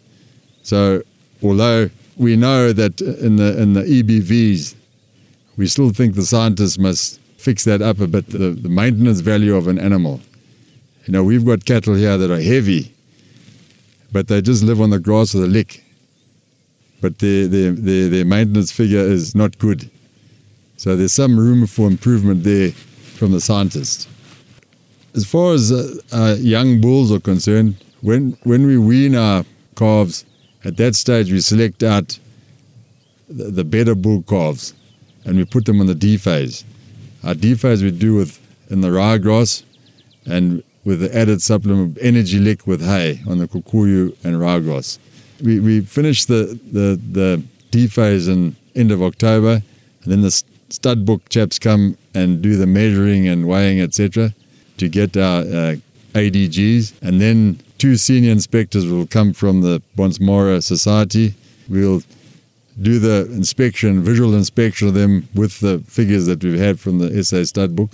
So, 0.62 1.02
although 1.42 1.90
we 2.16 2.36
know 2.36 2.72
that 2.72 3.00
in 3.00 3.36
the 3.36 3.60
in 3.60 3.74
the 3.74 3.82
EBVs, 3.82 4.74
we 5.58 5.66
still 5.66 5.90
think 5.90 6.14
the 6.14 6.24
scientists 6.24 6.78
must 6.78 7.20
fix 7.36 7.64
that 7.64 7.82
up 7.82 8.00
a 8.00 8.06
bit. 8.06 8.30
The, 8.30 8.50
the 8.50 8.68
maintenance 8.70 9.20
value 9.20 9.54
of 9.54 9.68
an 9.68 9.78
animal. 9.78 10.20
You 11.04 11.12
know, 11.12 11.22
we've 11.22 11.44
got 11.44 11.64
cattle 11.64 11.94
here 11.94 12.16
that 12.16 12.30
are 12.30 12.40
heavy, 12.40 12.94
but 14.12 14.28
they 14.28 14.40
just 14.40 14.62
live 14.62 14.80
on 14.80 14.90
the 14.90 14.98
grass 14.98 15.34
with 15.34 15.42
the 15.44 15.48
lick. 15.48 15.84
But 17.00 17.18
their, 17.18 17.46
their, 17.46 17.72
their, 17.72 18.08
their 18.08 18.24
maintenance 18.24 18.72
figure 18.72 19.00
is 19.00 19.34
not 19.34 19.58
good. 19.58 19.90
So 20.76 20.96
there's 20.96 21.12
some 21.12 21.38
room 21.38 21.66
for 21.66 21.86
improvement 21.86 22.44
there 22.44 22.70
from 22.70 23.32
the 23.32 23.40
scientists. 23.40 24.08
As 25.14 25.24
far 25.24 25.54
as 25.54 25.72
uh, 25.72 25.94
uh, 26.12 26.36
young 26.38 26.80
bulls 26.80 27.12
are 27.12 27.20
concerned, 27.20 27.76
when, 28.00 28.36
when 28.44 28.66
we 28.66 28.78
wean 28.78 29.14
our 29.14 29.44
calves, 29.76 30.24
at 30.64 30.76
that 30.76 30.94
stage 30.94 31.32
we 31.32 31.40
select 31.40 31.82
out 31.82 32.18
the, 33.28 33.44
the 33.44 33.64
better 33.64 33.94
bull 33.94 34.22
calves 34.22 34.74
and 35.24 35.36
we 35.36 35.44
put 35.44 35.64
them 35.66 35.80
on 35.80 35.86
the 35.86 35.94
D 35.94 36.16
phase. 36.16 36.64
Our 37.24 37.34
D 37.34 37.54
phase 37.54 37.82
we 37.82 37.90
do 37.90 38.14
with 38.14 38.40
in 38.70 38.80
the 38.80 38.88
ryegrass 38.88 39.62
and 40.26 40.62
with 40.88 41.00
the 41.00 41.14
added 41.14 41.42
supplement 41.42 41.98
of 41.98 42.02
energy 42.02 42.38
lick 42.38 42.66
with 42.66 42.80
hay 42.80 43.20
on 43.28 43.36
the 43.36 43.46
kikuyu 43.46 44.16
and 44.24 44.36
ryegrass. 44.36 44.98
We, 45.44 45.60
we 45.60 45.82
finish 45.82 46.24
the, 46.24 46.58
the, 46.72 46.98
the 47.12 47.42
D 47.70 47.88
phase 47.88 48.26
in 48.26 48.56
end 48.74 48.90
of 48.90 49.02
October 49.02 49.62
and 50.02 50.12
then 50.12 50.22
the 50.22 50.30
stud 50.70 51.04
book 51.04 51.28
chaps 51.28 51.58
come 51.58 51.98
and 52.14 52.40
do 52.40 52.56
the 52.56 52.66
measuring 52.66 53.28
and 53.28 53.46
weighing 53.46 53.82
etc 53.82 54.32
to 54.78 54.88
get 54.88 55.14
our 55.14 55.40
uh, 55.42 55.76
ADGs 56.14 56.94
and 57.02 57.20
then 57.20 57.60
two 57.76 57.98
senior 57.98 58.32
inspectors 58.32 58.86
will 58.86 59.06
come 59.06 59.34
from 59.34 59.60
the 59.60 59.82
Bonsmara 59.94 60.62
Society. 60.62 61.34
We'll 61.68 62.02
do 62.80 62.98
the 62.98 63.30
inspection, 63.32 64.02
visual 64.02 64.34
inspection 64.34 64.88
of 64.88 64.94
them 64.94 65.28
with 65.34 65.60
the 65.60 65.80
figures 65.80 66.24
that 66.26 66.42
we've 66.42 66.58
had 66.58 66.80
from 66.80 66.98
the 66.98 67.22
SA 67.22 67.44
stud 67.44 67.76
book, 67.76 67.90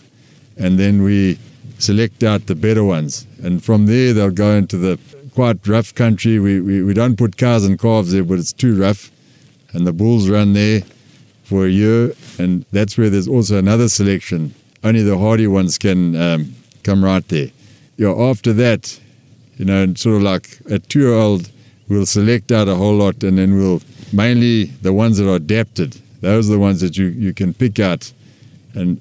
and 0.56 0.78
then 0.78 1.02
we 1.02 1.38
select 1.78 2.22
out 2.22 2.46
the 2.46 2.54
better 2.54 2.84
ones. 2.84 3.26
And 3.42 3.62
from 3.62 3.86
there, 3.86 4.12
they'll 4.12 4.30
go 4.30 4.52
into 4.52 4.76
the 4.76 4.98
quite 5.34 5.66
rough 5.66 5.94
country. 5.94 6.38
We, 6.38 6.60
we, 6.60 6.82
we 6.82 6.94
don't 6.94 7.16
put 7.16 7.36
cars 7.36 7.64
and 7.64 7.78
calves 7.78 8.12
there, 8.12 8.24
but 8.24 8.38
it's 8.38 8.52
too 8.52 8.80
rough. 8.80 9.10
And 9.72 9.86
the 9.86 9.92
bulls 9.92 10.28
run 10.28 10.52
there 10.52 10.82
for 11.42 11.66
a 11.66 11.68
year, 11.68 12.12
and 12.38 12.64
that's 12.72 12.96
where 12.96 13.10
there's 13.10 13.28
also 13.28 13.58
another 13.58 13.88
selection. 13.88 14.54
Only 14.82 15.02
the 15.02 15.18
hardy 15.18 15.46
ones 15.46 15.78
can 15.78 16.14
um, 16.16 16.54
come 16.84 17.04
right 17.04 17.26
there. 17.28 17.50
You 17.96 18.06
know, 18.06 18.30
after 18.30 18.52
that, 18.54 18.98
you 19.56 19.64
know, 19.64 19.92
sort 19.94 20.16
of 20.16 20.22
like 20.22 20.58
a 20.70 20.78
two 20.78 21.00
year 21.00 21.14
old, 21.14 21.50
we'll 21.88 22.06
select 22.06 22.50
out 22.50 22.68
a 22.68 22.74
whole 22.74 22.94
lot 22.94 23.22
and 23.22 23.38
then 23.38 23.56
we'll 23.56 23.82
mainly 24.12 24.64
the 24.82 24.92
ones 24.92 25.18
that 25.18 25.30
are 25.30 25.36
adapted. 25.36 26.00
Those 26.20 26.48
are 26.48 26.54
the 26.54 26.58
ones 26.58 26.80
that 26.80 26.96
you, 26.96 27.06
you 27.06 27.34
can 27.34 27.54
pick 27.54 27.78
out 27.78 28.12
and 28.74 29.00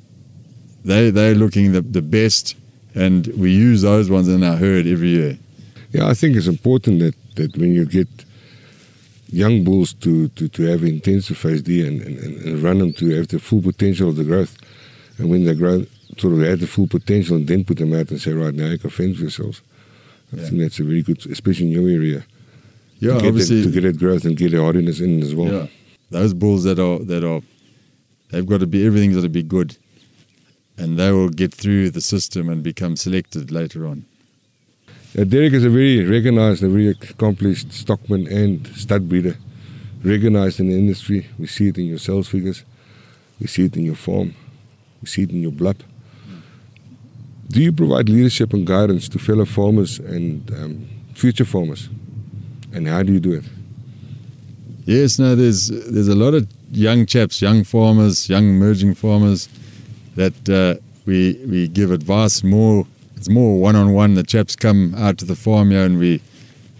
they, 0.84 1.10
they're 1.10 1.36
looking 1.36 1.72
the, 1.72 1.82
the 1.82 2.01
best 2.01 2.56
and 2.95 3.27
we 3.27 3.51
use 3.51 3.81
those 3.81 4.09
ones 4.09 4.27
in 4.27 4.43
our 4.43 4.57
herd 4.57 4.88
every 4.88 5.09
year. 5.09 5.38
Yeah, 5.91 6.07
I 6.07 6.13
think 6.13 6.35
it's 6.35 6.47
important 6.47 7.00
that, 7.00 7.15
that 7.35 7.57
when 7.57 7.73
you 7.73 7.85
get 7.85 8.07
young 9.27 9.63
bulls 9.63 9.93
to, 9.93 10.27
to, 10.29 10.47
to 10.47 10.63
have 10.63 10.83
intensive 10.83 11.38
phase 11.38 11.62
D 11.62 11.85
and, 11.85 12.01
and, 12.01 12.19
and 12.19 12.63
run 12.63 12.79
them 12.79 12.93
to 12.93 13.09
have 13.15 13.27
the 13.27 13.39
full 13.39 13.62
potential 13.62 14.09
of 14.09 14.15
the 14.15 14.23
growth. 14.23 14.57
And 15.17 15.29
when 15.29 15.43
they 15.43 15.55
grow, 15.55 15.85
sort 16.17 16.33
of 16.33 16.39
had 16.41 16.59
the 16.59 16.67
full 16.67 16.88
potential 16.88 17.35
and 17.35 17.47
then 17.47 17.63
put 17.63 17.77
them 17.77 17.93
out 17.93 18.09
and 18.12 18.21
say, 18.21 18.31
right, 18.33 18.53
now 18.53 18.67
you 18.67 18.77
can 18.77 18.89
fend 18.89 19.15
for 19.15 19.21
yourselves. 19.21 19.62
I 20.31 20.38
yeah. 20.38 20.47
think 20.47 20.62
that's 20.62 20.79
a 20.79 20.83
very 20.83 21.01
good, 21.01 21.25
especially 21.27 21.67
in 21.67 21.71
your 21.71 21.89
area. 21.89 22.25
Yeah, 23.00 23.19
to 23.19 23.27
obviously. 23.27 23.62
That, 23.62 23.73
to 23.73 23.81
get 23.81 23.81
that 23.81 24.00
growth 24.00 24.25
and 24.25 24.38
get 24.38 24.51
the 24.51 24.62
hardiness 24.62 25.00
in 25.00 25.21
as 25.21 25.35
well. 25.35 25.51
Yeah. 25.51 25.67
Those 26.09 26.33
bulls 26.33 26.63
that 26.63 26.79
are, 26.79 27.00
that 27.00 27.23
are, 27.23 27.41
they've 28.29 28.45
got 28.45 28.59
to 28.59 28.67
be, 28.67 28.85
everything's 28.85 29.15
got 29.15 29.23
to 29.23 29.29
be 29.29 29.43
good. 29.43 29.75
And 30.77 30.98
they 30.98 31.12
will 31.12 31.30
get 31.30 31.53
through 31.53 31.92
the 31.92 32.01
system 32.01 32.50
and 32.50 32.63
become 32.63 32.96
selected 32.96 33.51
later 33.51 33.86
on. 33.86 34.06
Yeah, 35.13 35.25
Derek 35.25 35.53
is 35.53 35.63
a 35.63 35.70
very 35.70 36.03
recognized, 36.03 36.63
a 36.63 36.70
very 36.70 36.89
accomplished 36.89 37.72
stockman 37.72 38.27
and 38.27 38.68
stud 38.75 39.08
breeder. 39.08 39.38
Recognized 40.03 40.60
in 40.60 40.68
the 40.68 40.74
industry. 40.74 41.27
We 41.38 41.48
see 41.48 41.68
it 41.68 41.77
in 41.77 41.86
your 41.86 42.00
sales 42.00 42.27
figures. 42.27 42.63
We 43.39 43.48
see 43.48 43.65
it 43.65 43.77
in 43.77 43.84
your 43.84 43.96
farm. 43.96 44.34
We 45.01 45.08
see 45.08 45.24
it 45.24 45.30
in 45.30 45.42
your 45.42 45.51
blood. 45.51 45.84
Do 47.50 47.62
you 47.62 47.72
provide 47.72 48.10
leadership 48.10 48.53
and 48.53 48.65
guidance 48.65 49.08
to 49.10 49.20
fellow 49.20 49.46
farmers 49.46 50.00
and 50.00 50.50
um, 50.51 50.88
future 51.13 51.46
farmers? 51.46 51.89
And 52.74 52.88
how 52.88 53.03
do 53.03 53.13
you 53.13 53.20
do 53.20 53.34
it? 53.34 53.44
Yes, 54.86 55.20
no, 55.20 55.36
there's 55.36 55.68
there's 55.68 56.08
a 56.08 56.15
lot 56.15 56.34
of 56.34 56.48
young 56.72 57.06
chaps, 57.06 57.42
young 57.42 57.63
farmers, 57.63 58.27
young 58.27 58.50
emerging 58.50 58.96
farmers 58.96 59.48
that 60.15 60.50
uh, 60.50 60.82
we 61.05 61.39
we 61.48 61.67
give 61.67 61.91
advice 61.91 62.43
more. 62.43 62.86
It's 63.15 63.29
more 63.29 63.60
one 63.60 63.75
on 63.75 63.93
one. 63.93 64.15
The 64.15 64.24
chaps 64.24 64.55
come 64.55 64.93
out 64.96 65.17
to 65.20 65.25
the 65.25 65.36
farm 65.36 65.72
here 65.72 65.86
and 65.86 65.98
we 66.00 66.22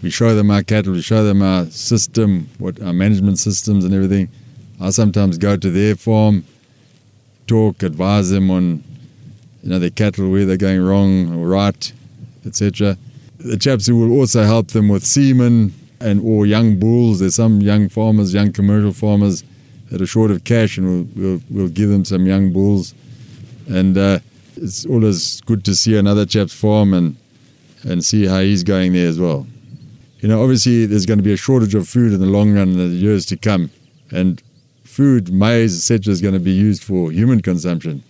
we 0.02 0.10
show 0.10 0.34
them 0.34 0.50
our 0.50 0.62
cattle, 0.62 0.92
we 0.92 1.00
show 1.00 1.24
them 1.24 1.40
our 1.40 1.64
system, 1.66 2.48
what 2.58 2.80
our 2.82 2.92
management 2.92 3.38
systems 3.38 3.86
and 3.86 3.94
everything. 3.94 4.28
I 4.78 4.90
sometimes 4.90 5.38
go 5.38 5.56
to 5.56 5.70
their 5.70 5.96
farm, 5.96 6.44
talk, 7.46 7.82
advise 7.82 8.28
them 8.28 8.50
on 8.50 8.84
you 9.62 9.70
know, 9.70 9.78
their 9.78 9.88
cattle, 9.88 10.30
where 10.30 10.44
they're 10.44 10.58
going 10.58 10.84
wrong 10.84 11.32
or 11.34 11.48
right, 11.48 11.92
etc. 12.44 12.98
The 13.38 13.56
chaps 13.56 13.86
who 13.86 13.96
will 13.96 14.18
also 14.18 14.42
help 14.42 14.68
them 14.68 14.88
with 14.88 15.06
semen 15.06 15.72
and 16.00 16.20
or 16.20 16.44
young 16.44 16.78
bulls. 16.78 17.20
There's 17.20 17.36
some 17.36 17.62
young 17.62 17.88
farmers, 17.88 18.34
young 18.34 18.52
commercial 18.52 18.92
farmers 18.92 19.42
that 19.90 20.02
are 20.02 20.06
short 20.06 20.30
of 20.30 20.44
cash, 20.44 20.76
and 20.76 20.86
we'll, 20.86 21.08
we'll, 21.16 21.40
we'll 21.48 21.68
give 21.68 21.88
them 21.88 22.04
some 22.04 22.26
young 22.26 22.52
bulls. 22.52 22.94
And 23.68 23.96
uh, 23.96 24.18
it's 24.56 24.86
always 24.86 25.40
good 25.42 25.64
to 25.64 25.74
see 25.74 25.96
another 25.96 26.26
chap's 26.26 26.54
form 26.54 26.94
and 26.94 27.16
and 27.84 28.02
see 28.02 28.26
how 28.26 28.40
he's 28.40 28.62
going 28.62 28.94
there 28.94 29.08
as 29.08 29.20
well. 29.20 29.46
You 30.20 30.28
know, 30.28 30.42
obviously 30.42 30.86
there's 30.86 31.04
going 31.04 31.18
to 31.18 31.22
be 31.22 31.34
a 31.34 31.36
shortage 31.36 31.74
of 31.74 31.86
food 31.86 32.14
in 32.14 32.20
the 32.20 32.26
long 32.26 32.54
run 32.54 32.70
in 32.70 32.78
the 32.78 32.84
years 32.86 33.26
to 33.26 33.36
come, 33.36 33.70
and 34.10 34.42
food, 34.84 35.32
maize, 35.32 35.76
etc., 35.76 36.10
is 36.12 36.22
going 36.22 36.34
to 36.34 36.40
be 36.40 36.52
used 36.52 36.82
for 36.82 37.12
human 37.12 37.42
consumption. 37.42 38.02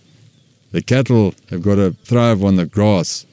The 0.71 0.81
cattle 0.81 1.33
have 1.49 1.61
got 1.61 1.75
to 1.75 1.91
thrive 2.03 2.43
on 2.43 2.55
the 2.55 2.65
grass. 2.65 3.25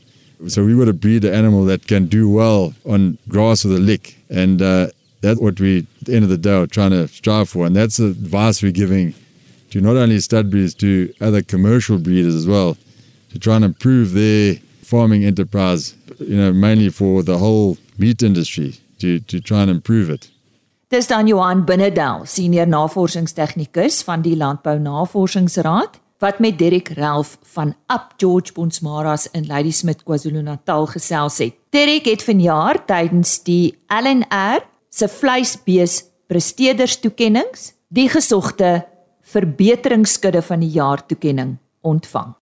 So 0.48 0.64
we 0.64 0.76
got 0.76 0.86
to 0.86 0.92
breed 0.92 1.24
an 1.24 1.34
animal 1.34 1.64
that 1.66 1.86
can 1.86 2.06
do 2.06 2.28
well 2.28 2.74
on 2.84 3.18
grass 3.28 3.64
with 3.64 3.76
a 3.76 3.80
lick. 3.80 4.16
And 4.28 4.60
uh, 4.60 4.88
that's 5.20 5.38
what 5.38 5.60
we, 5.60 5.86
at 6.00 6.06
the 6.06 6.14
end 6.14 6.24
of 6.24 6.30
the 6.30 6.38
day, 6.38 6.54
are 6.54 6.66
trying 6.66 6.90
to 6.90 7.06
strive 7.06 7.48
for. 7.48 7.66
And 7.66 7.76
that's 7.76 7.98
the 7.98 8.06
advice 8.06 8.62
we're 8.62 8.72
giving 8.72 9.14
to 9.72 9.80
not 9.80 9.96
only 9.96 10.20
stud 10.20 10.50
breeders, 10.50 10.74
to 10.74 11.12
other 11.20 11.42
commercial 11.42 11.98
breeders 11.98 12.34
as 12.34 12.46
well, 12.46 12.76
to 13.32 13.38
try 13.38 13.56
and 13.56 13.64
improve 13.64 14.12
their 14.12 14.56
farming 14.82 15.24
enterprise, 15.24 15.94
you 16.20 16.36
know, 16.36 16.52
mainly 16.52 16.90
for 16.90 17.22
the 17.22 17.38
whole 17.38 17.78
meat 17.96 18.22
industry, 18.22 18.74
to, 18.98 19.18
to 19.20 19.40
try 19.40 19.62
and 19.62 19.70
improve 19.70 20.10
it. 20.10 20.30
Dis 20.90 21.06
dan 21.06 21.26
Johan 21.26 21.64
Binnedal, 21.64 22.26
senior 22.26 22.66
navorsingstegnikus 22.68 24.02
van 24.04 24.20
die 24.20 24.36
Landbou 24.36 24.76
Navorsingsraad 24.78 25.96
wat 26.20 26.38
met 26.38 26.58
Derek 26.58 26.92
Ralph 26.94 27.38
van 27.54 27.72
Up 27.90 28.12
George 28.16 28.52
Bonsmaras 28.52 29.24
in 29.32 29.46
Ladysmith 29.46 30.04
KwaZulu-Natal 30.04 30.86
gesels 30.92 31.40
het. 31.42 31.56
Derek 31.74 32.04
het 32.06 32.22
vanjaar 32.22 32.84
tydens 32.86 33.40
die 33.42 33.72
LNR 33.88 34.62
se 34.92 35.08
vleisbees 35.08 36.02
presteerders 36.28 37.00
toekenninge 37.00 37.72
die 37.88 38.08
gesogte 38.12 38.84
verbeteringsskudde 39.32 40.42
van 40.44 40.60
die 40.60 40.70
jaar 40.74 41.06
toekenning 41.06 41.56
ontvang. 41.80 42.34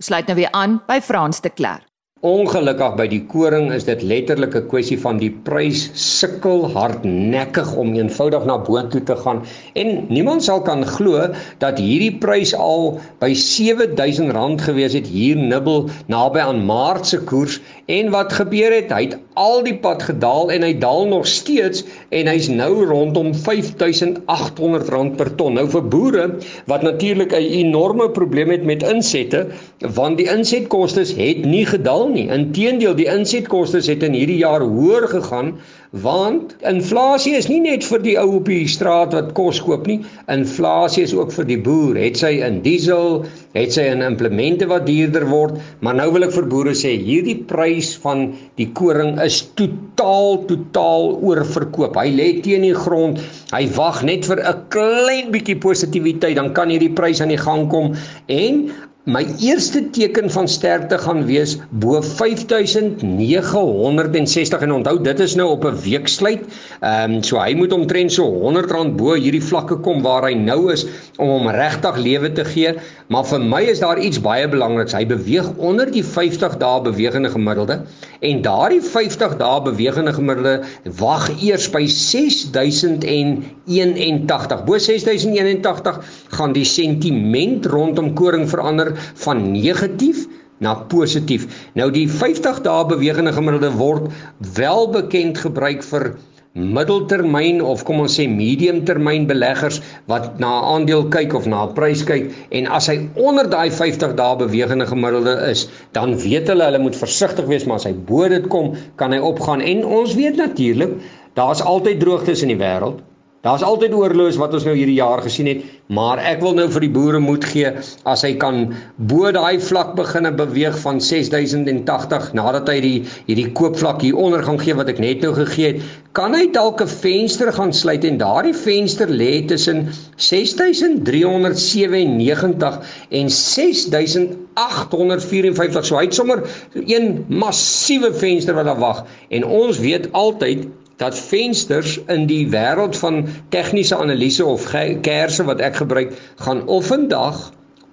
Ons 0.00 0.08
sluit 0.08 0.26
nou 0.30 0.38
weer 0.38 0.52
aan 0.56 0.80
by 0.88 1.00
Frans 1.04 1.42
de 1.44 1.52
Klerk. 1.52 1.89
Ongelukkig 2.20 2.98
by 2.98 3.06
die 3.08 3.22
koring 3.24 3.70
is 3.72 3.86
dit 3.88 4.02
letterlik 4.04 4.52
'n 4.58 4.66
kwessie 4.68 4.98
van 5.00 5.16
die 5.16 5.30
prys 5.32 5.86
sukkel 5.96 6.66
hardnekkig 6.74 7.70
om 7.80 7.94
eenvoudig 7.96 8.44
na 8.44 8.58
boontoe 8.60 9.00
te 9.08 9.16
gaan. 9.16 9.40
En 9.72 10.04
niemand 10.12 10.44
sal 10.44 10.60
kan 10.60 10.84
glo 10.84 11.30
dat 11.64 11.80
hierdie 11.80 12.18
prys 12.20 12.52
al 12.52 13.00
by 13.24 13.32
R7000 13.32 14.60
gewees 14.60 14.92
het 14.92 15.06
hier 15.06 15.36
nibbel 15.36 15.88
naby 16.12 16.44
aan 16.44 16.60
Maart 16.66 17.06
se 17.06 17.22
koers. 17.24 17.56
En 17.86 18.10
wat 18.10 18.32
gebeur 18.32 18.68
het? 18.68 18.92
Hy 18.92 19.00
het 19.08 19.16
al 19.34 19.62
die 19.64 19.78
pad 19.80 20.02
gedaal 20.02 20.52
en 20.52 20.62
hy 20.62 20.74
daal 20.78 21.06
nog 21.08 21.26
steeds 21.26 21.84
en 22.10 22.28
hy's 22.28 22.50
nou 22.52 22.84
rondom 22.84 23.32
R5800 23.32 25.16
per 25.16 25.34
ton. 25.40 25.56
Nou 25.56 25.64
vir 25.72 25.88
boere 25.88 26.28
wat 26.66 26.82
natuurlik 26.82 27.32
'n 27.32 27.48
enorme 27.64 28.10
probleem 28.10 28.50
het 28.50 28.64
met 28.64 28.82
insette 28.82 29.46
want 29.80 30.18
die 30.18 30.28
insetkoste 30.28 31.00
het 31.00 31.44
nie 31.44 31.64
gedaal 31.64 32.09
nie. 32.14 32.28
Inteendeel, 32.32 32.94
die 32.98 33.08
insetkoste 33.10 33.80
het 33.84 34.02
in 34.06 34.16
hierdie 34.18 34.40
jaar 34.42 34.64
hoër 34.66 35.08
gegaan 35.08 35.54
want 35.90 36.52
inflasie 36.62 37.32
is 37.34 37.48
nie 37.50 37.58
net 37.64 37.82
vir 37.82 38.02
die 38.04 38.14
ou 38.20 38.36
op 38.36 38.46
die 38.46 38.68
straat 38.70 39.14
wat 39.16 39.32
kos 39.34 39.58
koop 39.66 39.88
nie. 39.90 39.98
Inflasie 40.30 41.02
is 41.02 41.14
ook 41.16 41.32
vir 41.34 41.48
die 41.48 41.58
boer. 41.58 41.98
Het 41.98 42.20
sy 42.20 42.30
in 42.46 42.60
diesel, 42.62 43.24
het 43.56 43.74
sy 43.74 43.88
in 43.90 44.04
implemente 44.06 44.68
wat 44.70 44.86
duurder 44.86 45.26
word, 45.26 45.58
maar 45.82 45.98
nou 45.98 46.06
wil 46.14 46.28
ek 46.28 46.34
vir 46.36 46.46
boere 46.52 46.76
sê, 46.78 46.92
hierdie 46.94 47.40
prys 47.50 47.96
van 48.04 48.28
die 48.60 48.68
koring 48.76 49.18
is 49.24 49.40
totaal 49.58 50.44
totaal 50.46 51.16
oorverkoop. 51.26 51.98
Hy 51.98 52.14
lê 52.14 52.28
teen 52.44 52.68
die 52.68 52.76
grond. 52.76 53.18
Hy 53.50 53.64
wag 53.74 54.04
net 54.06 54.30
vir 54.30 54.38
'n 54.46 54.62
klein 54.70 55.34
bietjie 55.34 55.58
positiwiteit, 55.58 56.38
dan 56.38 56.54
kan 56.54 56.70
hierdie 56.70 56.94
prys 56.94 57.20
aan 57.20 57.34
die 57.34 57.40
gang 57.40 57.66
kom 57.68 57.96
en 58.28 58.70
My 59.08 59.24
eerste 59.40 59.80
teken 59.90 60.30
van 60.30 60.48
sterkte 60.48 60.98
gaan 61.00 61.24
wees 61.24 61.54
bo 61.70 62.02
5960 62.04 64.60
en 64.60 64.72
onthou 64.72 65.00
dit 65.00 65.20
is 65.24 65.34
nou 65.40 65.48
op 65.50 65.64
'n 65.64 65.80
weeksluit. 65.80 66.40
Ehm 66.80 67.14
um, 67.14 67.22
so 67.22 67.40
hy 67.40 67.54
moet 67.54 67.72
omtrent 67.72 68.12
so 68.12 68.28
R100 68.28 68.94
bo 68.96 69.14
hierdie 69.14 69.42
vlakke 69.42 69.76
kom 69.80 70.02
waar 70.02 70.22
hy 70.28 70.34
nou 70.34 70.72
is 70.72 70.86
om 71.16 71.28
hom 71.28 71.48
regtig 71.48 71.96
lewe 71.96 72.32
te 72.32 72.44
gee. 72.44 72.74
Maar 73.08 73.24
vir 73.24 73.40
my 73.40 73.62
is 73.62 73.78
daar 73.80 73.98
iets 73.98 74.20
baie 74.20 74.48
belangriks. 74.48 74.92
Hy 74.92 75.06
beweeg 75.06 75.56
onder 75.56 75.90
die 75.90 76.04
50 76.04 76.56
dae 76.56 76.80
bewegende 76.82 77.30
gemiddelde 77.30 77.80
en 78.20 78.42
daardie 78.42 78.82
50 78.82 79.36
dae 79.36 79.62
bewegende 79.62 80.12
gemiddelde 80.12 80.60
wag 80.98 81.30
eers 81.42 81.70
by 81.70 81.86
6081. 81.86 84.64
Bo 84.64 84.78
6081 84.78 86.00
gaan 86.28 86.52
die 86.52 86.64
sentiment 86.64 87.66
rondom 87.66 88.14
koring 88.14 88.48
verander 88.48 88.89
van 89.24 89.52
negatief 89.52 90.26
na 90.60 90.74
positief. 90.92 91.46
Nou 91.78 91.90
die 91.94 92.06
50 92.08 92.60
dae 92.66 92.86
bewegende 92.88 93.32
gemiddelde 93.32 93.72
word 93.76 94.10
wel 94.56 94.90
bekend 94.92 95.38
gebruik 95.38 95.82
vir 95.86 96.12
middeltermyn 96.58 97.60
of 97.62 97.84
kom 97.86 98.00
ons 98.02 98.16
sê 98.18 98.24
mediumtermyn 98.28 99.28
beleggers 99.30 99.76
wat 100.10 100.40
na 100.42 100.50
'n 100.50 100.64
aandeel 100.74 101.04
kyk 101.16 101.34
of 101.38 101.46
na 101.46 101.62
'n 101.66 101.74
prys 101.74 102.02
kyk 102.02 102.32
en 102.50 102.66
as 102.66 102.88
hy 102.90 102.96
onder 103.14 103.46
daai 103.48 103.70
50 103.70 104.16
dae 104.18 104.36
bewegende 104.36 104.86
gemiddelde 104.86 105.34
is, 105.50 105.68
dan 105.92 106.16
weet 106.18 106.48
hulle 106.48 106.64
hulle 106.64 106.82
moet 106.82 106.96
versigtig 106.96 107.46
wees 107.46 107.66
maar 107.66 107.78
as 107.78 107.86
hy 107.86 107.94
bo 107.94 108.28
dit 108.28 108.48
kom, 108.48 108.74
kan 108.96 109.12
hy 109.12 109.18
opgaan 109.18 109.60
en 109.60 109.84
ons 109.84 110.14
weet 110.14 110.36
natuurlik 110.36 110.98
daar's 111.34 111.62
altyd 111.62 112.00
droogtes 112.00 112.42
in 112.42 112.48
die 112.48 112.58
wêreld. 112.58 112.98
Daar's 113.40 113.62
altyd 113.64 113.94
oorloos 113.96 114.36
wat 114.36 114.52
ons 114.52 114.66
nou 114.68 114.74
hierdie 114.76 114.98
jaar 114.98 115.22
gesien 115.24 115.46
het, 115.48 115.62
maar 115.88 116.20
ek 116.28 116.42
wil 116.44 116.52
nou 116.58 116.66
vir 116.74 116.84
die 116.84 116.90
boere 116.92 117.16
moed 117.24 117.40
gee 117.48 117.70
as 118.12 118.20
hy 118.26 118.34
kan 118.42 118.74
bo 119.08 119.30
daai 119.32 119.56
vlak 119.64 119.94
begine 119.96 120.28
beweeg 120.36 120.76
van 120.82 121.00
6080 121.00 122.36
nadat 122.36 122.68
hy 122.68 122.76
die 122.84 123.00
hierdie 123.30 123.48
koopvlak 123.56 124.04
hier 124.04 124.20
onder 124.20 124.44
gaan 124.44 124.60
gee 124.60 124.76
wat 124.76 124.92
ek 124.92 125.00
net 125.00 125.24
nou 125.24 125.32
gegee 125.38 125.70
het, 125.70 125.80
kan 126.12 126.36
hy 126.36 126.52
dalk 126.52 126.84
'n 126.84 126.92
venster 126.92 127.48
gaan 127.56 127.72
sluit 127.72 128.04
en 128.04 128.20
daardie 128.20 128.52
venster 128.52 129.08
lê 129.08 129.40
tussen 129.48 129.88
6397 130.20 132.76
en 133.08 133.30
6854. 133.30 135.84
So 135.88 135.96
hy 135.96 136.04
het 136.04 136.14
sommer 136.14 136.44
een 136.76 137.24
massiewe 137.28 138.12
venster 138.12 138.54
wat 138.54 138.64
daar 138.68 138.80
wag 138.84 139.04
en 139.30 139.44
ons 139.48 139.78
weet 139.80 140.12
altyd 140.12 140.68
dat 141.00 141.18
vensters 141.18 141.96
in 142.12 142.26
die 142.28 142.44
wêreld 142.52 142.98
van 143.00 143.22
tegniese 143.48 143.96
analise 143.96 144.44
of 144.44 144.66
kersse 145.00 145.46
wat 145.48 145.62
ek 145.64 145.80
gebruik 145.80 146.12
gaan 146.44 146.66
of 146.68 146.90
vandag 146.92 147.38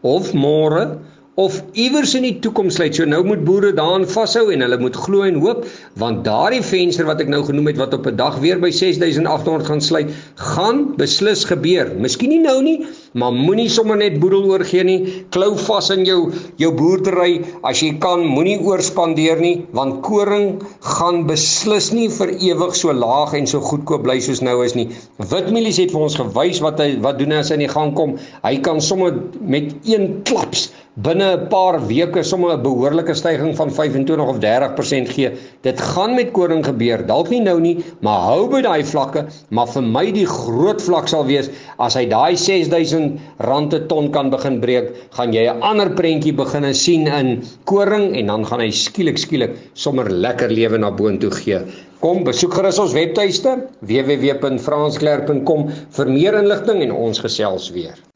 of 0.02 0.34
môre 0.36 0.98
of 1.38 1.60
iewers 1.78 2.16
in 2.18 2.24
die 2.26 2.40
toekoms 2.42 2.80
lê. 2.82 2.88
So 2.90 3.06
nou 3.06 3.20
moet 3.26 3.44
boere 3.46 3.70
daaraan 3.78 4.08
vashou 4.10 4.48
en 4.54 4.64
hulle 4.66 4.80
moet 4.82 4.96
glo 4.98 5.22
en 5.28 5.36
hoop 5.44 5.68
want 6.02 6.24
daardie 6.26 6.64
venster 6.66 7.06
wat 7.06 7.20
ek 7.22 7.30
nou 7.30 7.44
genoem 7.46 7.70
het 7.70 7.78
wat 7.78 7.94
op 7.94 8.08
'n 8.10 8.18
dag 8.18 8.40
weer 8.42 8.58
by 8.58 8.72
6800 8.74 9.68
gaan 9.68 9.82
sluit, 9.82 10.10
gaan 10.56 10.80
beslis 10.98 11.46
gebeur. 11.46 11.94
Miskien 11.94 12.34
nie 12.34 12.42
nou 12.42 12.64
nie, 12.64 12.88
maar 13.14 13.34
moenie 13.34 13.70
sommer 13.70 13.98
net 13.98 14.20
boedel 14.20 14.50
oorgee 14.50 14.84
nie. 14.84 15.26
Klou 15.30 15.54
vas 15.68 15.90
in 15.94 16.06
jou 16.06 16.34
jou 16.58 16.72
boerdery 16.74 17.46
as 17.64 17.82
jy 17.86 17.94
kan, 18.00 18.26
moenie 18.26 18.58
oorspandeer 18.58 19.38
nie 19.40 19.68
want 19.74 20.02
koring 20.02 20.64
gaan 20.82 21.28
beslis 21.28 21.92
nie 21.94 22.10
vir 22.10 22.34
ewig 22.34 22.76
so 22.76 22.94
laag 22.94 23.34
en 23.34 23.46
so 23.46 23.62
goedkoop 23.62 24.04
bly 24.04 24.20
soos 24.20 24.42
nou 24.42 24.66
is 24.66 24.74
nie. 24.74 24.90
Witmielies 25.18 25.78
het 25.78 25.92
vir 25.92 26.02
ons 26.02 26.18
gewys 26.18 26.60
wat 26.66 26.80
hy 26.80 26.98
wat 27.00 27.20
doen 27.20 27.32
as 27.32 27.50
hy 27.50 27.62
in 27.62 27.68
die 27.68 27.76
gang 27.78 27.94
kom. 27.94 28.18
Hy 28.42 28.58
kan 28.58 28.82
sommer 28.82 29.14
met 29.42 29.76
een 29.86 30.24
klaps 30.24 30.72
binne 30.98 31.26
'n 31.34 31.48
paar 31.50 31.76
weke 31.88 32.24
sommer 32.24 32.54
'n 32.54 32.64
behoorlike 32.64 33.14
stygings 33.14 33.58
van 33.58 33.70
25 33.72 34.30
of 34.34 34.40
30% 34.40 35.10
gee. 35.10 35.30
Dit 35.62 35.80
gaan 35.80 36.16
met 36.16 36.32
koring 36.32 36.66
gebeur. 36.66 37.06
Dalk 37.06 37.30
nie 37.30 37.42
nou 37.42 37.60
nie, 37.60 37.78
maar 38.02 38.20
hou 38.32 38.50
by 38.50 38.62
daai 38.62 38.84
vlakke, 38.84 39.26
maar 39.50 39.68
vir 39.68 39.84
my 39.84 40.12
die 40.12 40.26
groot 40.26 40.82
vlak 40.82 41.08
sal 41.08 41.26
wees 41.26 41.50
as 41.78 41.94
hy 41.94 42.06
daai 42.06 42.36
6000 42.36 43.20
rand 43.38 43.70
per 43.70 43.86
ton 43.88 44.10
kan 44.12 44.30
begin 44.30 44.60
breek, 44.60 44.90
gaan 45.12 45.34
jy 45.34 45.46
'n 45.46 45.62
ander 45.62 45.90
prentjie 45.90 46.34
begine 46.34 46.74
sien 46.74 47.08
in 47.08 47.44
koring 47.66 48.16
en 48.18 48.28
dan 48.28 48.46
gaan 48.46 48.60
hy 48.60 48.72
skielik 48.72 49.18
skielik 49.18 49.56
sommer 49.74 50.10
lekker 50.10 50.50
lewe 50.50 50.78
na 50.78 50.90
boontoe 50.90 51.32
gee. 51.32 51.62
Kom 52.00 52.24
besoek 52.24 52.54
gerus 52.54 52.80
ons 52.80 52.94
webtuiste 52.94 53.68
www.fransklerk.com 53.82 55.70
vir 55.92 56.06
meer 56.08 56.34
inligting 56.34 56.82
en 56.82 56.92
ons 56.92 57.20
gesels 57.20 57.72
weer. 57.72 58.07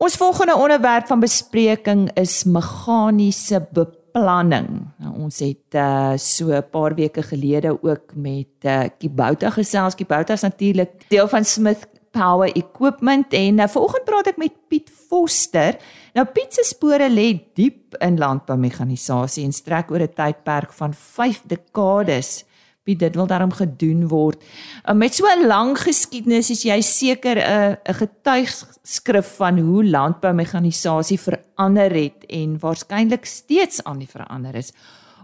Ons 0.00 0.16
volgende 0.16 0.56
onderwerp 0.56 1.06
van 1.06 1.20
bespreking 1.20 2.06
is 2.16 2.44
meganiese 2.48 3.58
beplanning. 3.76 4.86
Nou, 4.96 5.10
ons 5.26 5.42
het 5.44 5.76
uh, 5.76 6.16
so 6.16 6.48
'n 6.56 6.64
paar 6.72 6.94
weke 6.96 7.22
gelede 7.22 7.76
ook 7.82 8.14
met 8.14 8.64
uh, 8.64 8.88
Kibouta 8.98 9.50
gesels. 9.50 9.94
Kibouta 9.94 10.32
is 10.32 10.40
natuurlik 10.40 11.04
deel 11.08 11.28
van 11.28 11.44
Smith 11.44 11.84
Power 12.10 12.48
Equipment 12.52 13.32
en 13.32 13.58
uh, 13.58 13.68
vanoggend 13.68 14.04
praat 14.04 14.26
ek 14.26 14.36
met 14.36 14.56
Piet 14.68 14.90
Foster. 15.08 15.76
Nou 16.14 16.26
Piet 16.26 16.54
se 16.54 16.64
spore 16.64 17.10
lê 17.10 17.36
diep 17.54 17.94
in 18.00 18.16
landboumekanisasie 18.18 19.44
en 19.44 19.52
strek 19.52 19.90
oor 19.90 20.00
'n 20.00 20.14
tydperk 20.16 20.72
van 20.72 20.94
5 20.94 21.42
dekades 21.44 22.44
dit 22.84 23.14
wil 23.14 23.26
daarom 23.26 23.52
gedoen 23.52 24.08
word. 24.08 24.42
Uh, 24.88 24.94
met 24.94 25.14
so 25.14 25.26
'n 25.26 25.46
lang 25.46 25.78
geskiedenis 25.78 26.50
is 26.50 26.62
jy 26.62 26.80
seker 26.80 27.36
'n 27.36 27.40
uh, 27.40 27.76
'n 27.88 27.94
getuigskrif 27.94 29.36
van 29.36 29.58
hoe 29.58 29.84
landboumekanisasie 29.84 31.20
verander 31.20 31.90
het 31.90 32.24
en 32.28 32.58
waarskynlik 32.58 33.24
steeds 33.24 33.84
aan 33.84 33.98
die 33.98 34.08
verander 34.08 34.54
is. 34.54 34.72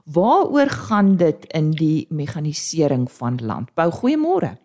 Waaroor 0.05 0.71
gaan 0.71 1.17
dit 1.17 1.47
in 1.53 1.71
die 1.71 2.07
mekanisering 2.11 3.11
van 3.11 3.39
landbou? 3.43 3.91
Goeiemôre. 3.91 4.57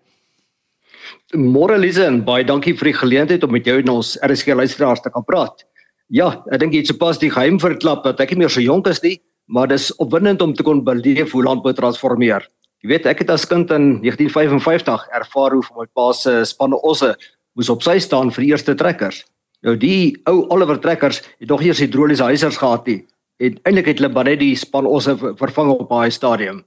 Môre 1.33 1.77
Lise 1.77 2.05
en 2.05 2.23
baie 2.23 2.43
dankie 2.43 2.75
vir 2.77 2.91
die 2.91 2.99
geleentheid 2.99 3.43
om 3.43 3.51
met 3.51 3.65
jou 3.65 3.79
en 3.79 3.89
ons 3.89 4.17
RSG 4.21 4.53
luisteraars 4.53 5.01
te 5.01 5.09
kan 5.09 5.23
praat. 5.23 5.65
Ja, 6.11 6.43
ek 6.51 6.59
dink 6.59 6.73
jy 6.73 6.83
het 6.83 6.91
sopas 6.91 7.17
die 7.17 7.31
geheim 7.31 7.59
verklap 7.59 8.03
dat 8.03 8.19
ek 8.19 8.31
nie 8.31 8.43
meer 8.43 8.49
so 8.49 8.61
jonk 8.61 8.87
is 8.91 9.01
nie, 9.01 9.21
maar 9.47 9.67
dis 9.71 9.95
opwindend 9.95 10.41
om 10.41 10.53
te 10.53 10.63
kon 10.63 10.83
beleef 10.83 11.31
hoe 11.31 11.43
landbou 11.43 11.73
transformeer. 11.73 12.45
Jy 12.81 12.89
weet, 12.89 13.05
ek 13.05 13.19
het 13.21 13.29
as 13.29 13.45
kind 13.45 13.69
in 13.75 13.99
1955 14.01 15.03
ervaar 15.13 15.53
hoe 15.53 15.65
my 15.77 15.85
pa 15.93 16.07
se 16.17 16.39
spanne 16.49 16.79
osse 16.81 17.13
moes 17.53 17.69
op 17.69 17.83
sy 17.85 17.99
staan 18.01 18.31
vir 18.33 18.45
die 18.45 18.51
eerste 18.55 18.73
trekkers. 18.77 19.21
Nou 19.61 19.75
die 19.77 20.17
ou 20.25 20.47
Oliver 20.49 20.79
trekkers 20.81 21.21
het 21.37 21.49
nog 21.51 21.61
eers 21.61 21.83
hidroliese 21.83 22.25
huisers 22.31 22.57
gehad 22.57 22.87
nie. 22.89 23.03
En 23.37 23.59
eintlik 23.69 23.91
het 23.91 24.01
hulle 24.01 24.13
baie 24.13 24.33
die 24.37 24.55
span 24.57 24.89
osse 24.89 25.13
vervang 25.17 25.69
op 25.75 25.89
daai 25.89 26.09
stadium. 26.13 26.63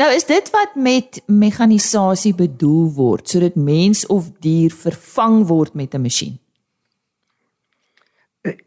Nou 0.00 0.08
is 0.14 0.24
dit 0.24 0.46
wat 0.54 0.78
met 0.80 1.20
mekanisasie 1.28 2.32
bedoel 2.34 2.88
word, 2.96 3.28
sodat 3.28 3.58
mens 3.60 4.06
of 4.08 4.30
dier 4.40 4.72
vervang 4.72 5.42
word 5.48 5.74
met 5.74 5.94
'n 5.94 6.00
masjien. 6.00 6.38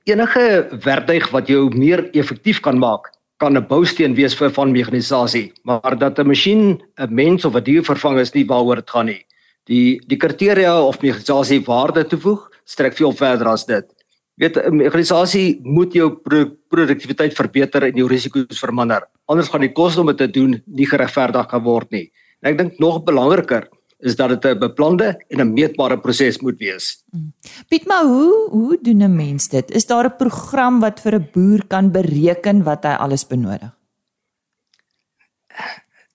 Enige 0.05 0.77
werktuig 0.83 1.29
wat 1.31 1.47
jou 1.47 1.69
meer 1.73 2.11
effektief 2.13 2.59
kan 2.59 2.77
maak, 2.77 3.09
kan 3.37 3.57
'n 3.57 3.67
bousteen 3.67 4.15
wees 4.15 4.35
vir 4.35 4.49
van 4.49 4.71
mekanisasie, 4.71 5.53
maar 5.63 5.97
dat 5.97 6.19
'n 6.19 6.27
masjien 6.27 6.81
'n 6.97 7.13
mens 7.13 7.45
of 7.45 7.55
'n 7.55 7.63
dier 7.63 7.83
vervang 7.83 8.19
is 8.19 8.33
nie 8.33 8.45
waaroor 8.45 8.75
dit 8.75 8.89
gaan 8.89 9.05
nie. 9.05 9.25
Die 9.65 9.99
die 10.07 10.17
kriteria 10.17 10.81
of 10.81 11.01
mekanisasie 11.01 11.63
waarde 11.65 12.03
toevoeg 12.05 12.49
strek 12.65 12.93
veel 12.93 13.11
verder 13.11 13.47
as 13.47 13.65
dit. 13.65 13.85
Weet 14.35 14.57
'n 14.57 14.81
organisasie 14.81 15.59
moet 15.63 15.93
jou 15.93 16.09
pro 16.09 16.45
produktiwiteit 16.69 17.33
verbeter 17.33 17.83
en 17.83 17.95
jou 17.95 18.07
risiko's 18.07 18.59
verminder. 18.59 19.01
Anders 19.25 19.49
gaan 19.49 19.61
die 19.61 19.71
koste 19.71 20.01
om 20.01 20.07
dit 20.07 20.17
te 20.17 20.27
doen 20.27 20.61
nie 20.65 20.85
geregverdig 20.85 21.47
kan 21.47 21.63
word 21.63 21.91
nie. 21.91 22.11
En 22.41 22.51
ek 22.51 22.57
dink 22.57 22.79
nog 22.79 23.03
belangriker 23.03 23.67
is 24.03 24.15
dat 24.19 24.29
dit 24.29 24.45
'n 24.45 24.59
beplande 24.59 25.07
en 25.29 25.39
'n 25.39 25.53
meetbare 25.53 25.99
proses 25.99 26.39
moet 26.39 26.57
wees. 26.57 27.03
Piet, 27.69 27.85
maar 27.85 28.03
hoe 28.03 28.49
hoe 28.49 28.77
doen 28.81 29.01
'n 29.03 29.15
mens 29.15 29.47
dit? 29.47 29.71
Is 29.71 29.85
daar 29.85 30.05
'n 30.05 30.15
program 30.17 30.79
wat 30.79 30.99
vir 30.99 31.15
'n 31.15 31.29
boer 31.33 31.61
kan 31.67 31.91
bereken 31.91 32.63
wat 32.63 32.83
hy 32.83 32.95
alles 32.95 33.27
benodig? 33.27 33.71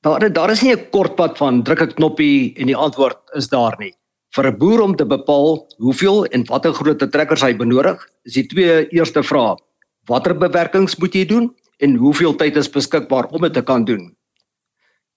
Daar 0.01 0.33
daar 0.33 0.51
is 0.51 0.63
nie 0.63 0.75
'n 0.75 0.91
kort 0.91 1.15
pad 1.15 1.37
van 1.39 1.63
druk 1.63 1.81
'n 1.81 1.95
knoppie 1.95 2.55
en 2.57 2.67
die 2.67 2.77
antwoord 2.77 3.19
is 3.35 3.49
daar 3.49 3.77
nie. 3.79 3.95
Vir 4.31 4.47
'n 4.47 4.59
boer 4.59 4.81
om 4.81 4.97
te 4.97 5.07
bepaal 5.07 5.67
hoeveel 5.79 6.25
en 6.27 6.45
watter 6.45 6.73
grootte 6.73 7.09
trekkers 7.09 7.43
hy 7.43 7.57
benodig, 7.57 8.09
is 8.25 8.33
die 8.33 8.47
twee 8.47 8.89
eerste 8.89 9.23
vrae: 9.23 9.57
Watter 10.07 10.39
bewerkings 10.39 10.97
moet 10.97 11.15
jy 11.15 11.25
doen 11.25 11.55
en 11.79 11.97
hoeveel 11.97 12.35
tyd 12.37 12.57
is 12.57 12.71
beskikbaar 12.71 13.27
om 13.31 13.41
dit 13.41 13.55
te 13.55 13.63
kan 13.63 13.85
doen? 13.85 14.18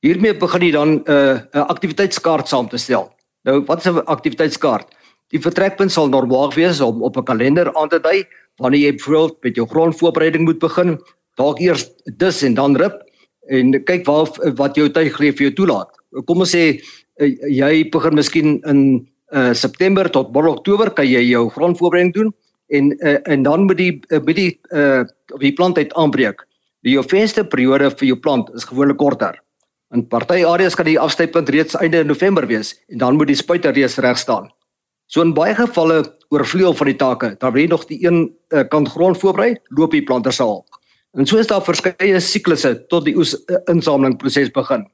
Hiermee 0.01 0.33
begin 0.33 0.63
jy 0.65 0.71
dan 0.73 0.89
'n 0.89 1.03
uh, 1.05 1.37
'n 1.53 1.67
aktiwiteitskaart 1.69 2.47
saam 2.47 2.67
te 2.69 2.77
stel. 2.77 3.11
Nou, 3.45 3.61
wat 3.65 3.85
is 3.85 3.91
'n 3.91 4.01
aktiwiteitskaart? 4.05 4.87
Die 5.29 5.39
vertrekpunt 5.39 5.91
sal 5.91 6.09
normaal 6.09 6.51
wees 6.53 6.81
om 6.81 7.03
op 7.03 7.17
'n 7.17 7.23
kalender 7.23 7.69
aan 7.77 7.89
te 7.89 7.99
dui 7.99 8.25
wanneer 8.57 8.81
jy 8.81 8.91
byvoorbeeld 8.91 9.43
met 9.43 9.55
jou 9.55 9.67
grondvoorbereiding 9.67 10.43
moet 10.43 10.59
begin, 10.59 10.99
dalk 11.35 11.59
eers 11.59 11.89
dis 12.17 12.43
en 12.43 12.53
dan 12.53 12.75
rip 12.75 13.03
en 13.49 13.83
kyk 13.83 14.05
waar 14.05 14.27
wat 14.55 14.75
jou 14.75 14.89
tyd 14.89 15.13
gee 15.13 15.31
vir 15.31 15.45
jou 15.49 15.53
toelaat. 15.53 15.89
Kom 16.25 16.39
ons 16.39 16.55
sê 16.55 16.81
uh, 17.19 17.27
jy 17.47 17.89
begin 17.89 18.15
miskien 18.15 18.61
in 18.65 19.07
uh, 19.33 19.53
September 19.53 20.09
tot 20.09 20.33
middel 20.33 20.51
Oktober 20.51 20.89
kan 20.89 21.05
jy 21.05 21.29
jou 21.29 21.49
grondvoorbereiding 21.49 22.13
doen 22.13 22.33
en 22.67 22.91
uh, 23.05 23.17
en 23.25 23.43
dan 23.43 23.63
moet 23.63 23.77
die 23.77 24.01
moet 24.09 24.35
die 24.35 24.59
uh, 24.73 25.03
die 25.39 25.53
plantyd 25.53 25.93
aanbreek. 25.93 26.41
Die 26.81 26.93
jou 26.93 27.03
venster 27.03 27.45
periode 27.45 27.91
vir 27.91 28.07
jou 28.07 28.17
plant 28.17 28.49
is 28.55 28.65
gewoonlik 28.65 28.97
korter. 28.97 29.37
In 29.91 30.06
party 30.08 30.45
areas 30.47 30.75
kan 30.75 30.88
die 30.88 30.99
afstypunt 30.99 31.49
reeds 31.51 31.75
einde 31.75 32.04
November 32.08 32.45
wees 32.47 32.77
en 32.88 33.01
dan 33.01 33.17
moet 33.19 33.27
die 33.27 33.36
spuiter 33.36 33.73
reeds 33.75 33.97
reg 33.99 34.17
staan. 34.17 34.47
So 35.12 35.19
in 35.25 35.34
baie 35.36 35.51
gevalle 35.56 36.06
oorvleuel 36.32 36.73
van 36.80 36.88
die 36.88 36.95
take, 36.95 37.34
wil 37.41 37.60
jy 37.60 37.67
nog 37.67 37.84
die 37.89 37.99
een 38.06 38.21
uh, 38.56 38.63
kant 38.71 38.88
grond 38.93 39.19
voorberei, 39.19 39.58
loop 39.75 39.91
die 39.91 40.04
planters 40.08 40.39
al. 40.39 40.63
En 41.19 41.27
so 41.27 41.41
is 41.41 41.49
daar 41.49 41.63
verskeie 41.65 42.21
siklusse 42.23 42.77
tot 42.88 43.04
die 43.04 43.17
uh, 43.19 43.60
insameling 43.67 44.15
proses 44.17 44.54
begin. 44.56 44.86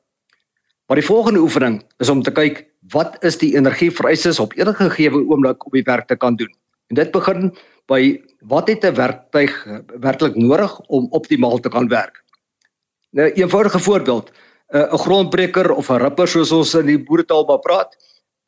Maar 0.90 0.98
die 0.98 1.06
volgende 1.06 1.44
oefening 1.46 1.84
is 2.02 2.10
om 2.10 2.24
te 2.26 2.34
kyk 2.34 2.64
wat 2.90 3.20
is 3.28 3.38
die 3.38 3.54
energievereistes 3.60 4.40
op 4.42 4.56
enige 4.58 4.90
gegee 4.90 5.14
oomblik 5.14 5.66
op 5.68 5.78
die 5.78 5.86
werk 5.86 6.08
te 6.10 6.18
kan 6.18 6.40
doen. 6.40 6.50
En 6.90 6.98
dit 6.98 7.12
begin 7.12 7.52
by 7.92 8.18
wat 8.50 8.68
het 8.68 8.86
'n 8.86 8.96
werktuig 8.96 9.54
werklik 10.02 10.36
nodig 10.36 10.80
om 10.88 11.08
optimaal 11.12 11.60
te 11.60 11.70
kan 11.70 11.88
werk. 11.88 12.24
Nou 13.12 13.30
'n 13.30 13.34
eenvoudige 13.34 13.80
voorbeeld, 13.80 14.32
'n 14.74 14.78
uh, 14.78 15.00
grondbreker 15.00 15.72
of 15.72 15.90
'n 15.90 16.02
ripper 16.02 16.28
soos 16.28 16.52
ons 16.52 16.74
in 16.76 16.86
die 16.86 17.00
boeretaal 17.00 17.46
maar 17.48 17.60
praat, 17.60 17.96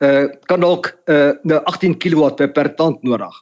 uh 0.04 0.28
kan 0.46 0.60
dalk 0.60 0.92
uh 1.08 1.32
nou 1.42 1.60
18 1.64 1.96
kW 1.98 2.34
per, 2.36 2.52
per 2.52 2.74
tand 2.74 3.02
nodig. 3.02 3.32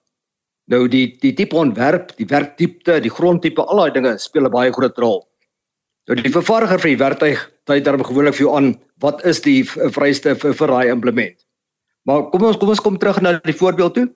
Nou 0.69 0.88
die 0.88 1.17
die 1.21 1.33
tipe 1.35 1.57
ontwerp, 1.57 2.17
die 2.17 2.27
werkdiepte, 2.27 3.01
die 3.01 3.11
grondtipe, 3.11 3.64
al 3.64 3.77
daai 3.77 3.91
dinge 3.91 4.19
speel 4.19 4.47
'n 4.47 4.51
baie 4.51 4.73
groot 4.73 4.99
rol. 4.99 5.27
Nou 6.09 6.17
die 6.23 6.33
vervaardiger 6.33 6.79
vir 6.79 6.91
die 6.91 7.03
werktuig, 7.05 7.51
hy 7.69 7.81
daarom 7.81 8.05
gewoonlik 8.05 8.35
vir 8.35 8.47
jou 8.47 8.57
aan 8.57 8.77
wat 9.01 9.25
is 9.27 9.41
die 9.41 9.64
vereiste 9.64 10.35
vir 10.35 10.55
vir 10.55 10.69
daai 10.69 10.88
implement. 10.88 11.37
Maar 12.07 12.31
kom 12.31 12.43
ons 12.43 12.57
kom 12.57 12.69
ons 12.69 12.81
kom 12.81 12.99
terug 12.99 13.21
na 13.21 13.41
die 13.45 13.53
voorbeeld 13.57 13.95
toe. 13.95 14.09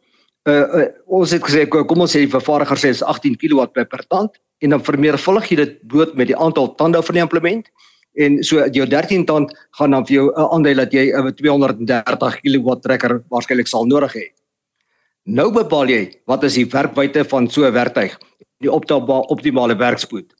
Uh, 0.48 0.52
uh 0.54 0.88
ons 1.06 1.30
het 1.30 1.42
gesê 1.42 1.66
kom 1.68 2.00
ons 2.00 2.10
sê 2.10 2.24
die 2.24 2.30
vervaardiger 2.30 2.78
sê 2.78 2.88
is 2.90 3.02
18 3.02 3.36
kW 3.36 3.66
per, 3.72 3.86
per 3.86 4.02
tand 4.08 4.38
en 4.62 4.70
dan 4.70 4.82
vermeervuldig 4.82 5.50
jy 5.50 5.56
dit 5.56 5.74
bloot 5.86 6.14
met 6.14 6.26
die 6.26 6.36
aantal 6.38 6.74
tande 6.74 7.02
van 7.02 7.14
die 7.14 7.22
implement 7.22 7.68
en 8.14 8.42
so 8.44 8.66
jou 8.72 8.86
13 8.86 9.24
tand 9.26 9.52
gaan 9.78 9.90
dan 9.90 10.06
vir 10.06 10.14
jou 10.14 10.26
'n 10.28 10.48
aandui 10.52 10.74
dat 10.74 10.92
jy 10.92 11.12
'n 11.12 11.26
uh, 11.26 11.32
230 11.32 12.40
kW 12.42 12.80
trekker 12.80 13.22
waarskynlik 13.30 13.68
sal 13.68 13.86
nodig 13.86 14.12
hê. 14.14 14.26
Nou 15.24 15.52
bepaal 15.52 15.88
jy 15.88 16.12
wat 16.26 16.44
is 16.44 16.54
die 16.54 16.66
werkwyte 16.66 17.24
van 17.24 17.48
so 17.48 17.64
'n 17.64 17.72
werktuig, 17.72 18.18
die 18.60 18.70
optelbare 18.70 19.28
optimale 19.28 19.76
werkspoed. 19.76 20.34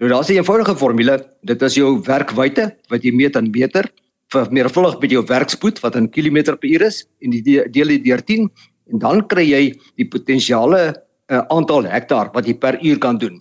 Nou 0.00 0.10
daar's 0.10 0.28
'n 0.28 0.40
eenvoudige 0.40 0.76
formule, 0.76 1.24
dit 1.42 1.62
is 1.62 1.74
jou 1.74 2.00
werkwyte 2.02 2.76
wat 2.88 3.02
jy 3.04 3.12
meet 3.12 3.36
in 3.36 3.50
meter 3.50 3.90
vir 4.32 4.48
meervuldig 4.50 5.00
met 5.00 5.10
jou 5.10 5.24
werkspoed 5.26 5.80
wat 5.80 5.96
in 5.96 6.10
kilometer 6.10 6.56
per 6.56 6.68
uur 6.68 6.82
is 6.82 7.04
en 7.20 7.30
die 7.30 7.42
deel 7.42 7.88
dit 7.88 8.04
deur 8.04 8.22
10 8.22 8.50
en 8.92 8.98
dan 8.98 9.26
kry 9.26 9.44
jy 9.44 9.62
die 9.96 10.08
potensiale 10.08 10.94
uh, 11.28 11.42
aantal 11.48 11.84
hektaar 11.84 12.32
wat 12.34 12.46
jy 12.46 12.54
per 12.54 12.78
uur 12.82 12.98
kan 12.98 13.18
doen. 13.18 13.40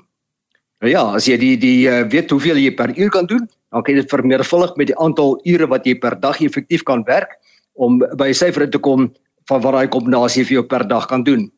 Nou 0.82 0.92
ja, 0.92 1.04
as 1.16 1.28
jy 1.30 1.38
die 1.38 1.56
die 1.58 1.90
uh, 1.90 2.04
weet 2.10 2.32
hoeveel 2.32 2.58
jy 2.58 2.72
per 2.76 2.94
uur 2.98 3.10
kan 3.10 3.26
doen, 3.26 3.48
dan 3.72 3.84
kan 3.84 3.96
jy 3.96 4.02
dit 4.02 4.12
vermeervuldig 4.12 4.76
met 4.78 4.92
die 4.92 5.00
aantal 5.00 5.40
ure 5.48 5.68
wat 5.68 5.86
jy 5.88 5.96
per 6.00 6.20
dag 6.20 6.42
effektief 6.42 6.84
kan 6.84 7.04
werk 7.08 7.38
om 7.74 8.00
by 8.20 8.32
syfer 8.36 8.68
te 8.70 8.80
kom 8.80 9.10
van 9.50 9.62
wat 9.64 9.74
daai 9.74 9.88
kombinasie 9.88 10.46
vir 10.46 10.60
jou 10.60 10.68
per 10.68 10.88
dag 10.88 11.08
kan 11.08 11.24
doen. 11.24 11.50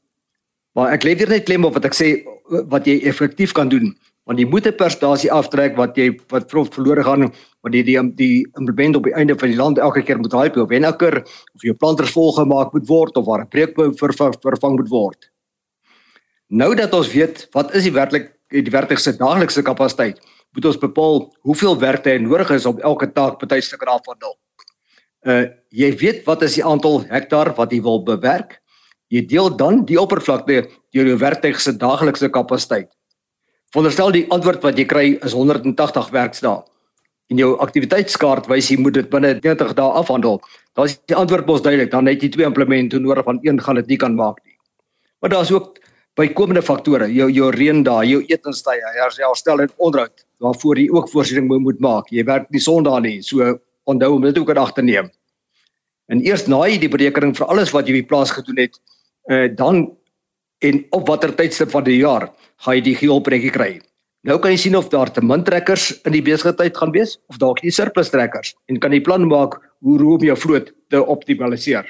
Maar 0.75 0.93
ek 0.93 1.03
lê 1.03 1.17
hier 1.17 1.29
net 1.29 1.45
klem 1.45 1.65
op 1.65 1.73
wat 1.73 1.85
ek 1.85 1.97
sê 1.97 2.23
wat 2.69 2.87
jy 2.87 3.01
effektief 3.09 3.53
kan 3.53 3.69
doen 3.69 3.93
want 4.25 4.39
jy 4.39 4.45
moet 4.47 4.67
'n 4.67 4.77
persentasie 4.79 5.31
aftrek 5.31 5.75
wat 5.75 5.97
jy 5.97 6.17
wat 6.31 6.49
verlore 6.49 7.03
gaan 7.03 7.31
want 7.61 7.73
die 7.73 7.83
die 7.83 7.99
die 8.15 8.45
implement 8.59 8.95
op 8.95 9.03
die 9.03 9.13
einde 9.13 9.35
van 9.35 9.49
die 9.49 9.57
land 9.57 9.77
elke 9.77 10.01
keer 10.01 10.17
moet 10.17 10.31
daai 10.31 10.61
op 10.61 10.69
wennaker 10.69 11.23
of 11.55 11.61
jou 11.61 11.73
planters 11.73 12.11
volgemaak 12.11 12.73
moet 12.73 12.87
word 12.87 13.17
of 13.17 13.25
waar 13.25 13.41
'n 13.41 13.49
breekbou 13.49 13.91
vervang, 13.93 14.33
vervang 14.41 14.75
moet 14.77 14.89
word. 14.89 15.31
Nou 16.49 16.75
dat 16.75 16.93
ons 16.93 17.11
weet 17.11 17.47
wat 17.51 17.75
is 17.75 17.83
die 17.83 17.91
werklik 17.91 18.31
die 18.49 18.71
werklikse 18.71 19.17
daaglikse 19.17 19.61
kapasiteit 19.61 20.19
moet 20.53 20.65
ons 20.69 20.79
bepaal 20.79 21.23
hoeveel 21.47 21.77
werkte 21.81 22.17
nodig 22.21 22.51
is 22.55 22.65
om 22.69 22.79
elke 22.79 23.09
taak 23.11 23.39
betuislik 23.41 23.81
te 23.81 23.89
afhandel. 23.89 24.37
Uh 25.25 25.45
jy 25.73 25.89
weet 25.97 26.25
wat 26.27 26.43
is 26.45 26.59
die 26.59 26.65
aantal 26.65 27.01
hektaar 27.09 27.55
wat 27.57 27.71
jy 27.73 27.79
wil 27.81 28.03
bewerk? 28.05 28.59
Jy 29.09 29.23
deel 29.29 29.49
dan 29.57 29.81
die 29.89 29.97
oppervlakte 29.97 30.67
deur 30.93 31.07
jou 31.09 31.17
werktuig 31.17 31.61
se 31.61 31.73
daaglikse 31.77 32.29
kapasiteit. 32.29 32.91
Veronderstel 33.73 34.13
die 34.13 34.27
antwoord 34.29 34.61
wat 34.61 34.77
jy 34.77 34.85
kry 34.85 35.05
is 35.25 35.33
180 35.33 36.11
werksdae. 36.13 36.61
En 37.31 37.39
jou 37.41 37.53
aktiwiteitskaart 37.63 38.45
wys 38.51 38.69
jy 38.69 38.77
moet 38.77 38.99
dit 38.99 39.09
binne 39.09 39.31
90 39.39 39.73
dae 39.77 39.95
afhandel. 39.97 40.37
Dan 40.77 40.89
is 40.89 40.99
die 41.09 41.17
antwoord 41.17 41.47
mos 41.49 41.63
duidelik, 41.65 41.89
dan 41.89 42.05
het 42.09 42.21
jy 42.21 42.29
twee 42.35 42.45
implemente 42.45 42.99
nodig 43.01 43.25
van 43.25 43.39
een 43.41 43.61
gaan 43.61 43.81
dit 43.81 43.95
nie 43.95 43.97
kan 43.97 44.13
maak 44.13 44.37
nie. 44.43 44.53
Maar 45.21 45.33
daar's 45.33 45.51
ook 45.55 45.79
bykomende 46.19 46.61
faktore, 46.61 47.07
jou 47.09 47.31
jou 47.31 47.49
reën 47.49 47.81
daar, 47.83 48.05
jou 48.05 48.21
etenstye, 48.27 48.93
herstel 48.99 49.63
en 49.63 49.73
onderhoud 49.77 50.25
waarvoor 50.43 50.79
jy 50.79 50.89
ook 50.91 51.09
voorsiening 51.11 51.47
moet 51.47 51.79
maak. 51.79 52.11
Jy 52.11 52.25
werk 52.27 52.49
nie 52.51 52.61
Sondag 52.61 53.01
nie, 53.05 53.21
so 53.23 53.55
onthou 53.89 54.13
om 54.17 54.25
dit 54.25 54.37
ook 54.37 54.51
in 54.51 54.61
ag 54.61 54.73
te 54.75 54.83
neem. 54.83 55.09
En 56.11 56.21
eers 56.25 56.47
na 56.51 56.65
jy 56.67 56.77
die 56.83 56.91
berekening 56.91 57.35
vir 57.37 57.47
alles 57.47 57.71
wat 57.71 57.87
jy 57.87 57.95
op 57.95 58.01
die 58.01 58.09
plaas 58.09 58.33
gedoen 58.35 58.59
het, 58.65 58.75
uh, 59.31 59.47
dan 59.55 59.85
en 60.63 60.83
op 60.95 61.07
watter 61.07 61.33
tydstip 61.35 61.71
van 61.71 61.83
die 61.87 61.99
jaar 62.01 62.29
gaan 62.63 62.77
jy 62.77 62.83
die 62.83 62.95
geelprentjie 62.99 63.51
kry. 63.55 63.71
Nou 64.23 64.37
kan 64.39 64.53
jy 64.53 64.59
sien 64.61 64.77
of 64.79 64.87
daar 64.91 65.11
te 65.11 65.23
min 65.23 65.43
trekkers 65.43 65.89
in 66.07 66.15
die 66.15 66.23
besigheid 66.23 66.77
gaan 66.79 66.93
wees 66.95 67.17
of 67.31 67.39
dalk 67.41 67.59
nie 67.63 67.73
surplus 67.75 68.11
trekkers 68.13 68.53
en 68.71 68.79
kan 68.79 68.95
jy 68.95 69.01
plan 69.03 69.27
maak 69.27 69.57
hoe 69.83 69.97
room 69.99 70.23
jou 70.23 70.37
vloot 70.39 70.71
te 70.91 71.01
optimaliseer. 71.15 71.83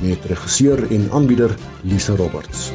met 0.00 0.24
regisseur 0.24 0.90
en 0.90 1.08
aanbieder 1.10 1.54
Lisa 1.82 2.14
Roberts. 2.16 2.72